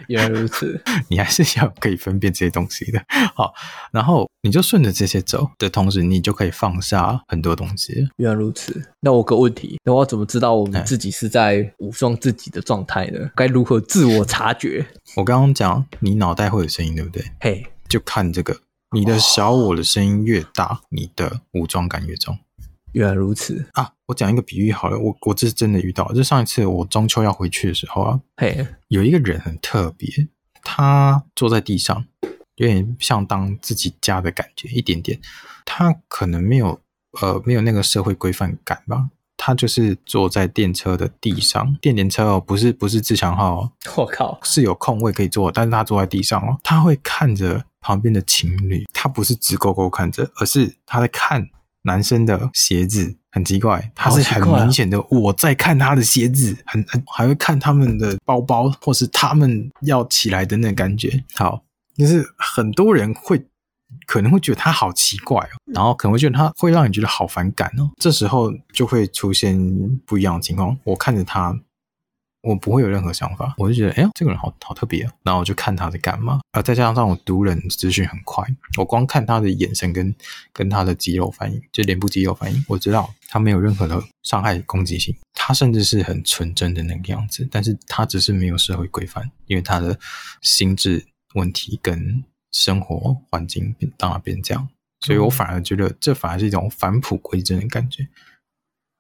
[0.08, 3.02] 原来如此，你还是要可以分辨这些东西的。
[3.34, 3.54] 好，
[3.90, 8.06] 然后你就顺着这些走的同时，你就可以放下很多东西。
[8.16, 13.30] 原来如此，那我个问题，那我怎么知道我们自己是在武装自己的状态呢？
[13.34, 14.86] 该如何自我察觉？
[15.16, 17.24] 我刚刚讲，你脑袋会有声音，对不对？
[17.40, 18.54] 嘿，就看这个，
[18.92, 22.38] 你的小我的声音越大，你的武装感越重。
[22.92, 23.92] 原来如此啊！
[24.06, 30.08] 我讲一个比喻好了，我我这是真的遇到，就上一次我中秋要回去的时候啊，嘿，有一个人很特别，
[30.62, 32.06] 他坐在地上，
[32.54, 35.20] 有点像当自己家的感觉，一点点。
[35.66, 36.80] 他可能没有
[37.20, 51.48] 呃没有那个社会规范感吧，他就是坐在电车的地上，电联车哦，不是不是自强号哦，我靠，是有空位可以坐，但是他坐在地上哦，他会看着旁边的情侣，他不是直勾勾看着，而是他在看。
[51.82, 61.22] 男生的鞋子很奇怪，他是很明显的我在看他的鞋子，很很还会看他们的包包，或是他们要起来的那个感觉。
[61.36, 61.62] 好，
[61.96, 63.40] 就是很多人会
[64.04, 67.88] 可能会觉得他好奇怪哦，然后可能会觉得他会让你觉得好反感哦。
[68.00, 69.56] 这时候就会出现
[70.04, 71.56] 不一样的情况，我看着他。
[72.46, 75.12] 我不会有任何想法，我就觉得，哎呦，这个人好好特别啊。
[75.24, 78.46] 然后我就看他在干嘛，啊，再加上我读人资讯很快，
[78.78, 80.14] 我光看他的眼神跟
[80.52, 89.98] 跟他的肌肉反应，就脸部肌肉反应，我知道他没有任何的伤害攻击性，他甚至是很纯真的那个样子，但是他只是没有社会规范，因为他的
[90.40, 92.22] 心智问题跟
[92.52, 94.68] 生活环境当然变这样，
[95.00, 98.06] 所以我反而觉得这反而是一种返璞归真的感觉。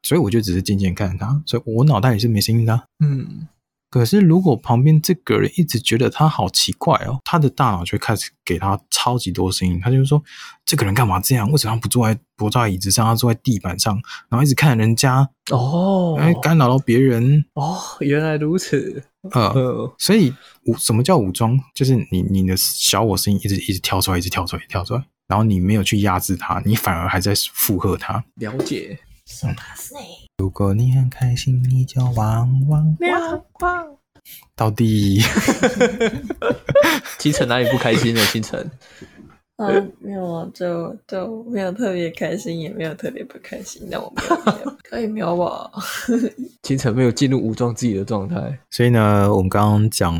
[0.06, 2.80] 所以我就只是静静看着他，所以我脑袋也是没声音的。
[3.04, 3.48] 嗯，
[3.90, 9.80] 可是如果旁边这个人一直觉得他好奇怪哦，他的大脑就开始给他超级多声音。
[9.82, 10.22] 他就说
[10.64, 11.50] ：“这个人干嘛这样？
[11.50, 19.02] 为什么不坐在不坐在椅子上，他坐在地板上，然后一直看人家哦，哎，干扰到别人哦，原来如此。
[19.32, 20.32] 呃，所以
[20.66, 21.58] 武什么叫武装？
[21.74, 28.24] 就是你你的小我声音一直一直跳出来，一直跳出来，跳出来，然后你没有去压制他，你反而还在附和他。
[28.36, 28.96] 了解。
[29.44, 29.54] 嗯、
[30.38, 33.96] 如果你很开心，你就汪汪汪汪。
[34.54, 35.20] 到底，
[37.18, 38.20] 清晨哪里不开心呢？
[38.26, 38.70] 清晨，
[39.56, 43.86] 嗯，没有啊，就就没有特别开心，也没有特别不开心。
[43.90, 44.24] 那我们
[44.82, 45.70] 可以瞄吧。
[46.62, 50.16] 清晨没有进入武装自己的状态，所以呢，我们刚刚讲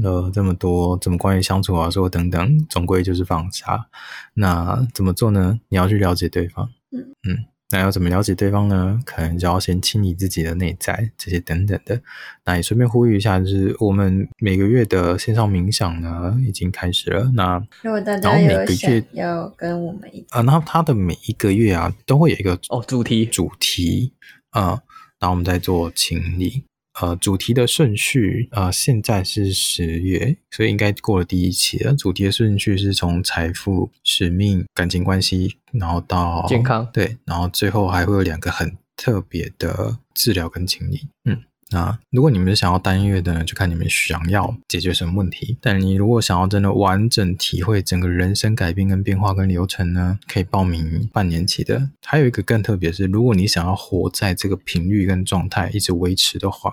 [0.00, 3.88] 了这么多，怎么关于相处啊，说等等，总归就是放下。
[4.34, 5.58] 那怎么做呢？
[5.68, 6.68] 你要去了解对方。
[6.92, 7.44] 嗯嗯。
[7.70, 8.98] 那要怎么了解对方呢？
[9.04, 12.00] 可能就要先清理自己的内在，这些等等的。
[12.46, 17.30] 那也顺便呼吁一下，就是我们每个月的线上冥想呢，已经开始了。
[17.34, 24.14] 那如果大家有想要跟我们一起啊，那他的每一个月啊，都会有一个哦主题主题
[24.50, 24.82] 啊，
[25.20, 26.64] 然后我们在做清理。
[27.00, 31.94] 呃，主题的顺序，呃，现在是十月，所以应该过了第一期了。
[31.94, 41.42] 主题的顺序是从财富、使命、感情关系，然后到健康，对，然后最后还会有两个很特别的治疗跟清理，嗯。
[41.70, 45.58] 那如果你们是想要单月的呢，就看你们想要解决什么问题。
[45.60, 51.90] 但你如果想要真的完整体会整个人生改变跟变化跟流程呢，可以报名半年期的。
[52.06, 56.72] 还有一个更特别是，如果你想要活在这个频率跟状态一直维持的话，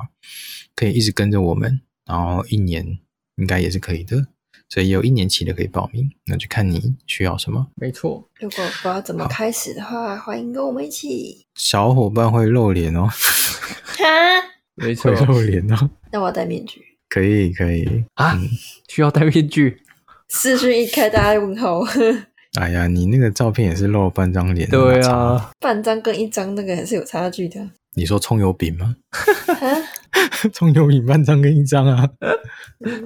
[0.75, 2.99] 可以一直跟着我们，然后一年
[3.35, 4.27] 应该也是可以的。
[4.69, 7.67] 所以有一年期的可以报名，那就看你需要什么。
[7.75, 11.45] 没错，如果不知道怎么开始的话，欢迎跟我们一起。
[11.53, 13.09] 小伙伴会露脸哦。
[13.99, 14.55] 哈。
[14.76, 15.89] 没错，露脸哦。
[16.11, 16.82] 那我要戴面具。
[17.09, 18.47] 可以，可以啊、嗯，
[18.89, 19.82] 需要戴面具。
[20.30, 21.82] 视讯一开，大家问号。
[22.59, 24.69] 哎呀，你那个照片也是露了半张脸。
[24.69, 27.59] 对啊，半张跟一张那个还是有差距的。
[27.95, 28.95] 你说葱油饼吗？
[30.53, 32.07] 葱油饼半张跟一张啊，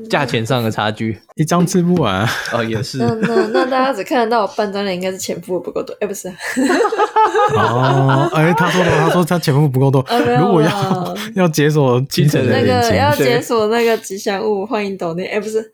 [0.09, 2.29] 价钱上的差距，一张吃不完啊。
[2.53, 2.97] 哦，也是。
[2.97, 5.95] 那那那大家只看得到我半张脸，应该是钱付的不够多。
[5.99, 6.27] 哎，不是。
[7.55, 10.05] 哦，哎，他说的，他说他钱付不够多。
[10.39, 15.25] 如果要要解锁清晨的那个要解锁那个吉祥物，欢迎抖内。
[15.25, 15.71] 哎，不是。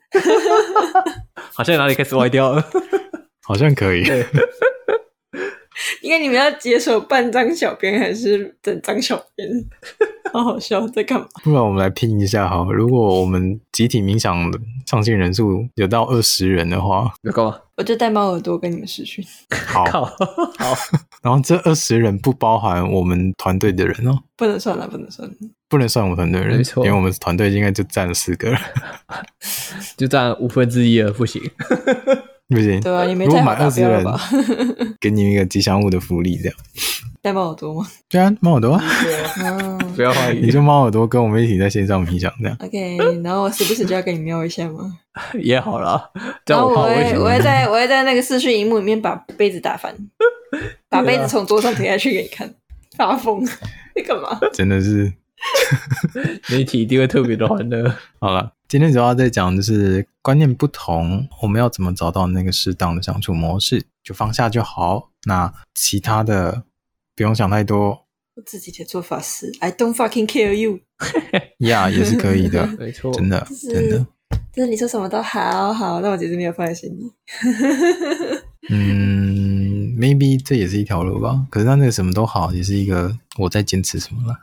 [1.52, 2.64] 好像哪里开始歪掉了？
[3.44, 4.04] 好像可以。
[6.06, 9.48] 应该你们要解锁半张小编还是整张小编？
[10.32, 11.26] 好好笑，在干嘛？
[11.42, 12.64] 不然我们来拼一下哈。
[12.72, 14.48] 如果我们集体冥想
[14.86, 17.58] 上线人数有到二十人的话，有够吗？
[17.76, 19.24] 我就戴猫耳朵跟你们视讯。
[19.66, 20.76] 好，好。
[21.22, 25.34] 然后这二十人不包含我们团队的人哦，不能算了，不能算了，
[25.68, 28.60] 不能算我们团队的人，没错，因为我们团队应该就占了四个人，
[29.98, 31.42] 就占五分之一了，不行。
[32.48, 34.04] 不行，对啊，你没如果满二十人，
[35.00, 36.56] 给你们一个吉祥物的福利，这样。
[37.20, 37.84] 戴猫耳朵吗？
[38.08, 38.72] 对啊，猫耳朵。
[38.74, 38.82] 啊
[39.96, 42.56] 不要怀疑，你就猫耳朵跟我们一起在线上冥想这样。
[42.60, 44.96] OK，然后我时不时就要跟你瞄一下吗？
[45.42, 46.08] 也好啦。
[46.46, 49.92] 然后我会，我会在，我会在那个视讯荧幕里面把杯子打翻，
[50.88, 52.48] 把杯子从桌上推下去给你看，
[52.96, 53.42] 发疯，
[53.96, 54.38] 你干嘛？
[54.52, 55.12] 真的是，
[56.48, 57.94] 那一题一定会特别的欢乐。
[58.20, 65.10] 好了，今天主要在讲的是观念不同，我们要怎么找到那个适当的相处模式，就放下就好。
[65.24, 66.64] 那其他的
[67.14, 68.06] 不用想太多。
[68.34, 70.80] 我自己的做法是，I don't fucking care you。
[71.58, 74.06] 呀，也是可以的， 没错，真的，真的。
[74.52, 77.12] 就是你说什么都好好，那我其实没有放在心里。
[78.68, 81.46] 嗯，maybe 这也是一条路吧。
[81.50, 84.38] 可是他那个什么都好，也是一个我在坚持什么了。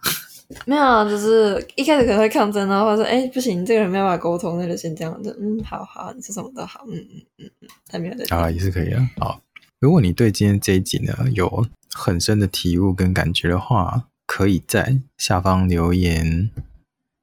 [0.66, 6.86] 没有啊，就是一开始可能会抗争，然后说：“哎，不行，这个人没有办法沟通，那就先这样子。”嗯，好好，你说什么都好。
[6.88, 8.26] 嗯嗯嗯嗯，他没有在。
[8.36, 9.10] 好，也是可以啊。
[9.18, 9.42] 好，
[9.80, 16.50] 如果你对今天这一集呢有很深的体悟跟感觉的话，可以在下方留言。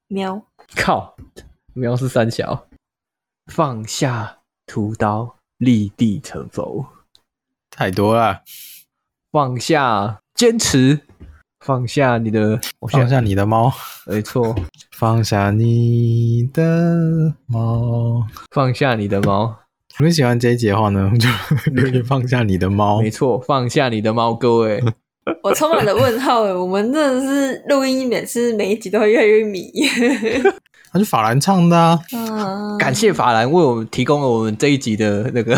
[0.08, 0.42] 喵，
[0.76, 1.16] 靠，
[1.72, 2.66] 喵是三小，
[3.46, 6.86] 放下屠刀，立地成佛，
[7.70, 8.42] 太多了。
[9.32, 11.02] 放下坚持，
[11.60, 13.70] 放下你的，我放下你的猫，
[14.06, 14.56] 没错，
[14.92, 19.54] 放下你的猫，放下你的猫。
[19.98, 21.28] 如果喜欢这一集的话呢，就
[21.72, 23.02] 留言放下你的猫。
[23.02, 24.82] 没错，放下你的猫，各位。
[25.44, 29.70] 我充满了问号诶，我们真的是录音，每次每一集都会越来越迷。
[30.92, 32.76] 他是法兰唱的啊！
[32.78, 35.56] 感谢法兰为我们提供了我们这一集的那个。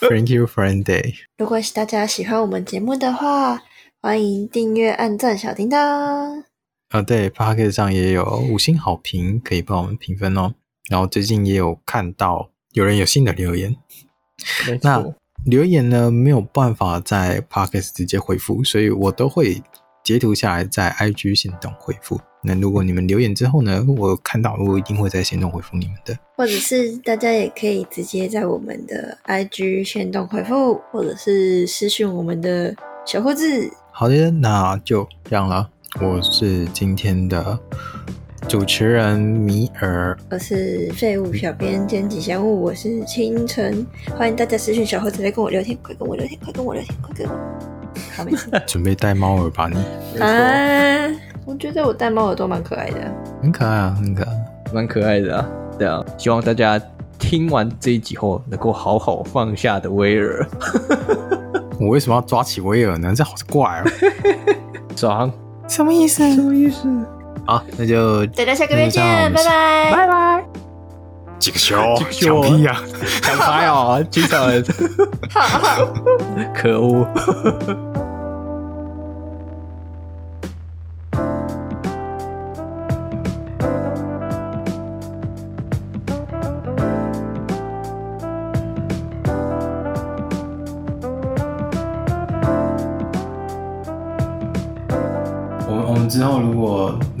[0.00, 1.14] Thank you, friend day。
[1.38, 3.60] 如果是大家喜欢我们节目的话，
[4.04, 6.44] 欢迎订阅、按赞、小叮当。
[6.88, 10.52] 啊，对，Podcast 上也有五星好评，可以帮我们评分哦。
[10.90, 12.50] 然后最近也有看到。
[12.72, 13.76] 有人有新的留言，
[14.82, 15.04] 那
[15.44, 19.62] 留言呢，没有办法在 Podcast 直接回复，所以我都会
[20.02, 22.18] 截图下来在 IG 行动回复。
[22.42, 26.18] 那如果你们留言之后呢，我看到我一定会在行动回复你们的。
[26.36, 32.74] 或者是大家也可以直接在我们的 IG 行动回复，或者是私讯我们的
[33.06, 33.70] 小胡子。
[33.94, 35.68] 好的，那就这样了。
[36.00, 37.58] 我是今天的。
[38.48, 43.86] 主持人米尔，我是废物小编兼吉祥物，我是清晨，
[44.16, 47.34] 欢迎大家私讯小猴子来跟我聊天，快跟我聊天，快跟我聊天，快跟我。
[48.16, 48.50] 好，没事。
[48.66, 50.20] 准备带猫耳吧你？
[50.20, 51.14] 啊，
[51.44, 52.98] 我觉得我戴猫耳朵蛮可爱的，
[53.42, 55.48] 很可爱啊，很可爱，蛮可爱的啊。
[55.78, 56.80] 对啊，希望大家
[57.18, 60.48] 听完这一集后能够好好放下的威尔。
[61.82, 63.12] 我为什么要抓起威尔呢？
[63.14, 63.84] 这好怪啊！
[64.94, 65.30] 爽？
[65.68, 66.22] 什么意思？
[66.32, 66.88] 什么意思？
[67.44, 69.02] 好，那就大家下个月见，
[69.32, 70.44] 拜拜，拜拜。
[71.40, 71.96] 几个球？
[72.08, 72.76] 球屁呀，
[73.22, 74.64] 想拍啊，经常人，
[76.54, 77.04] 可恶。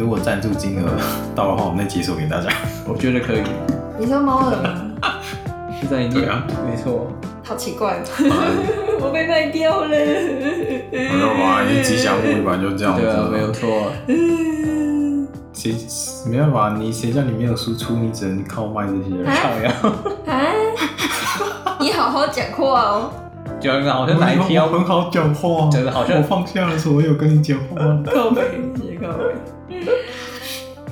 [0.02, 0.88] 如果赞助金额
[1.32, 2.48] 到的话，我们再解锁给大家。
[2.88, 3.42] 我觉得可以。
[4.00, 4.92] 你说猫耳吗？
[5.80, 7.06] 是在你啊，没错。
[7.44, 9.88] 好奇怪哦， 我被卖掉了。
[9.90, 11.62] 没有吧？
[11.62, 13.00] 你吉祥物一般就这样子。
[13.02, 13.92] 对啊，没有错。
[15.52, 15.72] 谁
[16.28, 16.74] 没办法？
[16.76, 17.94] 你谁叫你没有输出？
[17.94, 19.22] 你只能靠卖这些。
[19.22, 19.72] 靠呀！
[20.26, 21.78] 啊！
[21.78, 23.10] 你好好讲话哦。
[23.60, 27.76] 讲的好像哪一天很好讲话，讲的好像我放下了所有跟你讲话。
[28.12, 28.42] 靠北，
[28.74, 29.24] 谢谢靠北。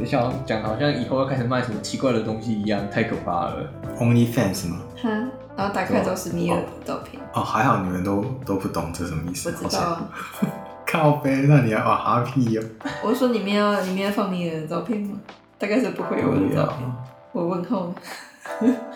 [0.01, 3.71] 你想讲的好像以后要开始卖什么奇怪的东西一样，太可怕了。
[3.99, 4.79] OnlyFans 吗？
[4.97, 5.11] 哈，
[5.55, 7.23] 然后打开都是米尔的照片。
[7.35, 9.55] 哦，还好你们都都不懂这什么意思。
[9.63, 10.09] 我知道啊。
[10.91, 12.63] 靠背，那你要玩哈屁哟。
[13.05, 15.19] 我说里面要里面要放米尔的照片吗？
[15.59, 16.91] 大概是不会有我的照片。
[17.33, 17.93] 我问号。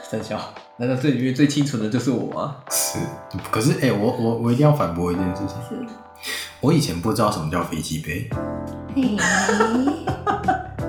[0.03, 0.41] 三笑，
[0.79, 2.57] 难道这里面最清纯的就是我吗？
[2.71, 2.99] 是，
[3.51, 5.57] 可是哎、欸，我我我一定要反驳一件事情。
[5.69, 5.87] 是，
[6.63, 8.31] 我以前不知道什么叫飞机杯。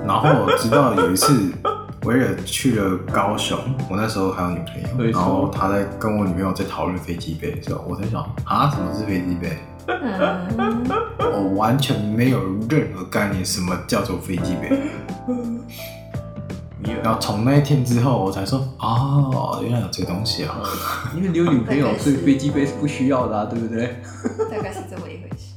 [0.06, 1.52] 然后我知道有一次，
[2.04, 3.58] 威尔去了高雄，
[3.90, 4.60] 我那时候还有女
[4.96, 9.58] 朋友，然后他在跟我女朋友在讨论飞机杯的时候，我在想啊，什么是飞机杯？
[9.88, 14.80] 我完全没有任何概念，什么叫做飞机杯。
[17.02, 20.62] 然后从那一天之后，我才说哦，原来有这个东西啊！
[21.16, 23.96] 因为你有女朋友， 所以飞机杯是不需要的啊，对不对？
[24.50, 25.56] 大概是这么一回事。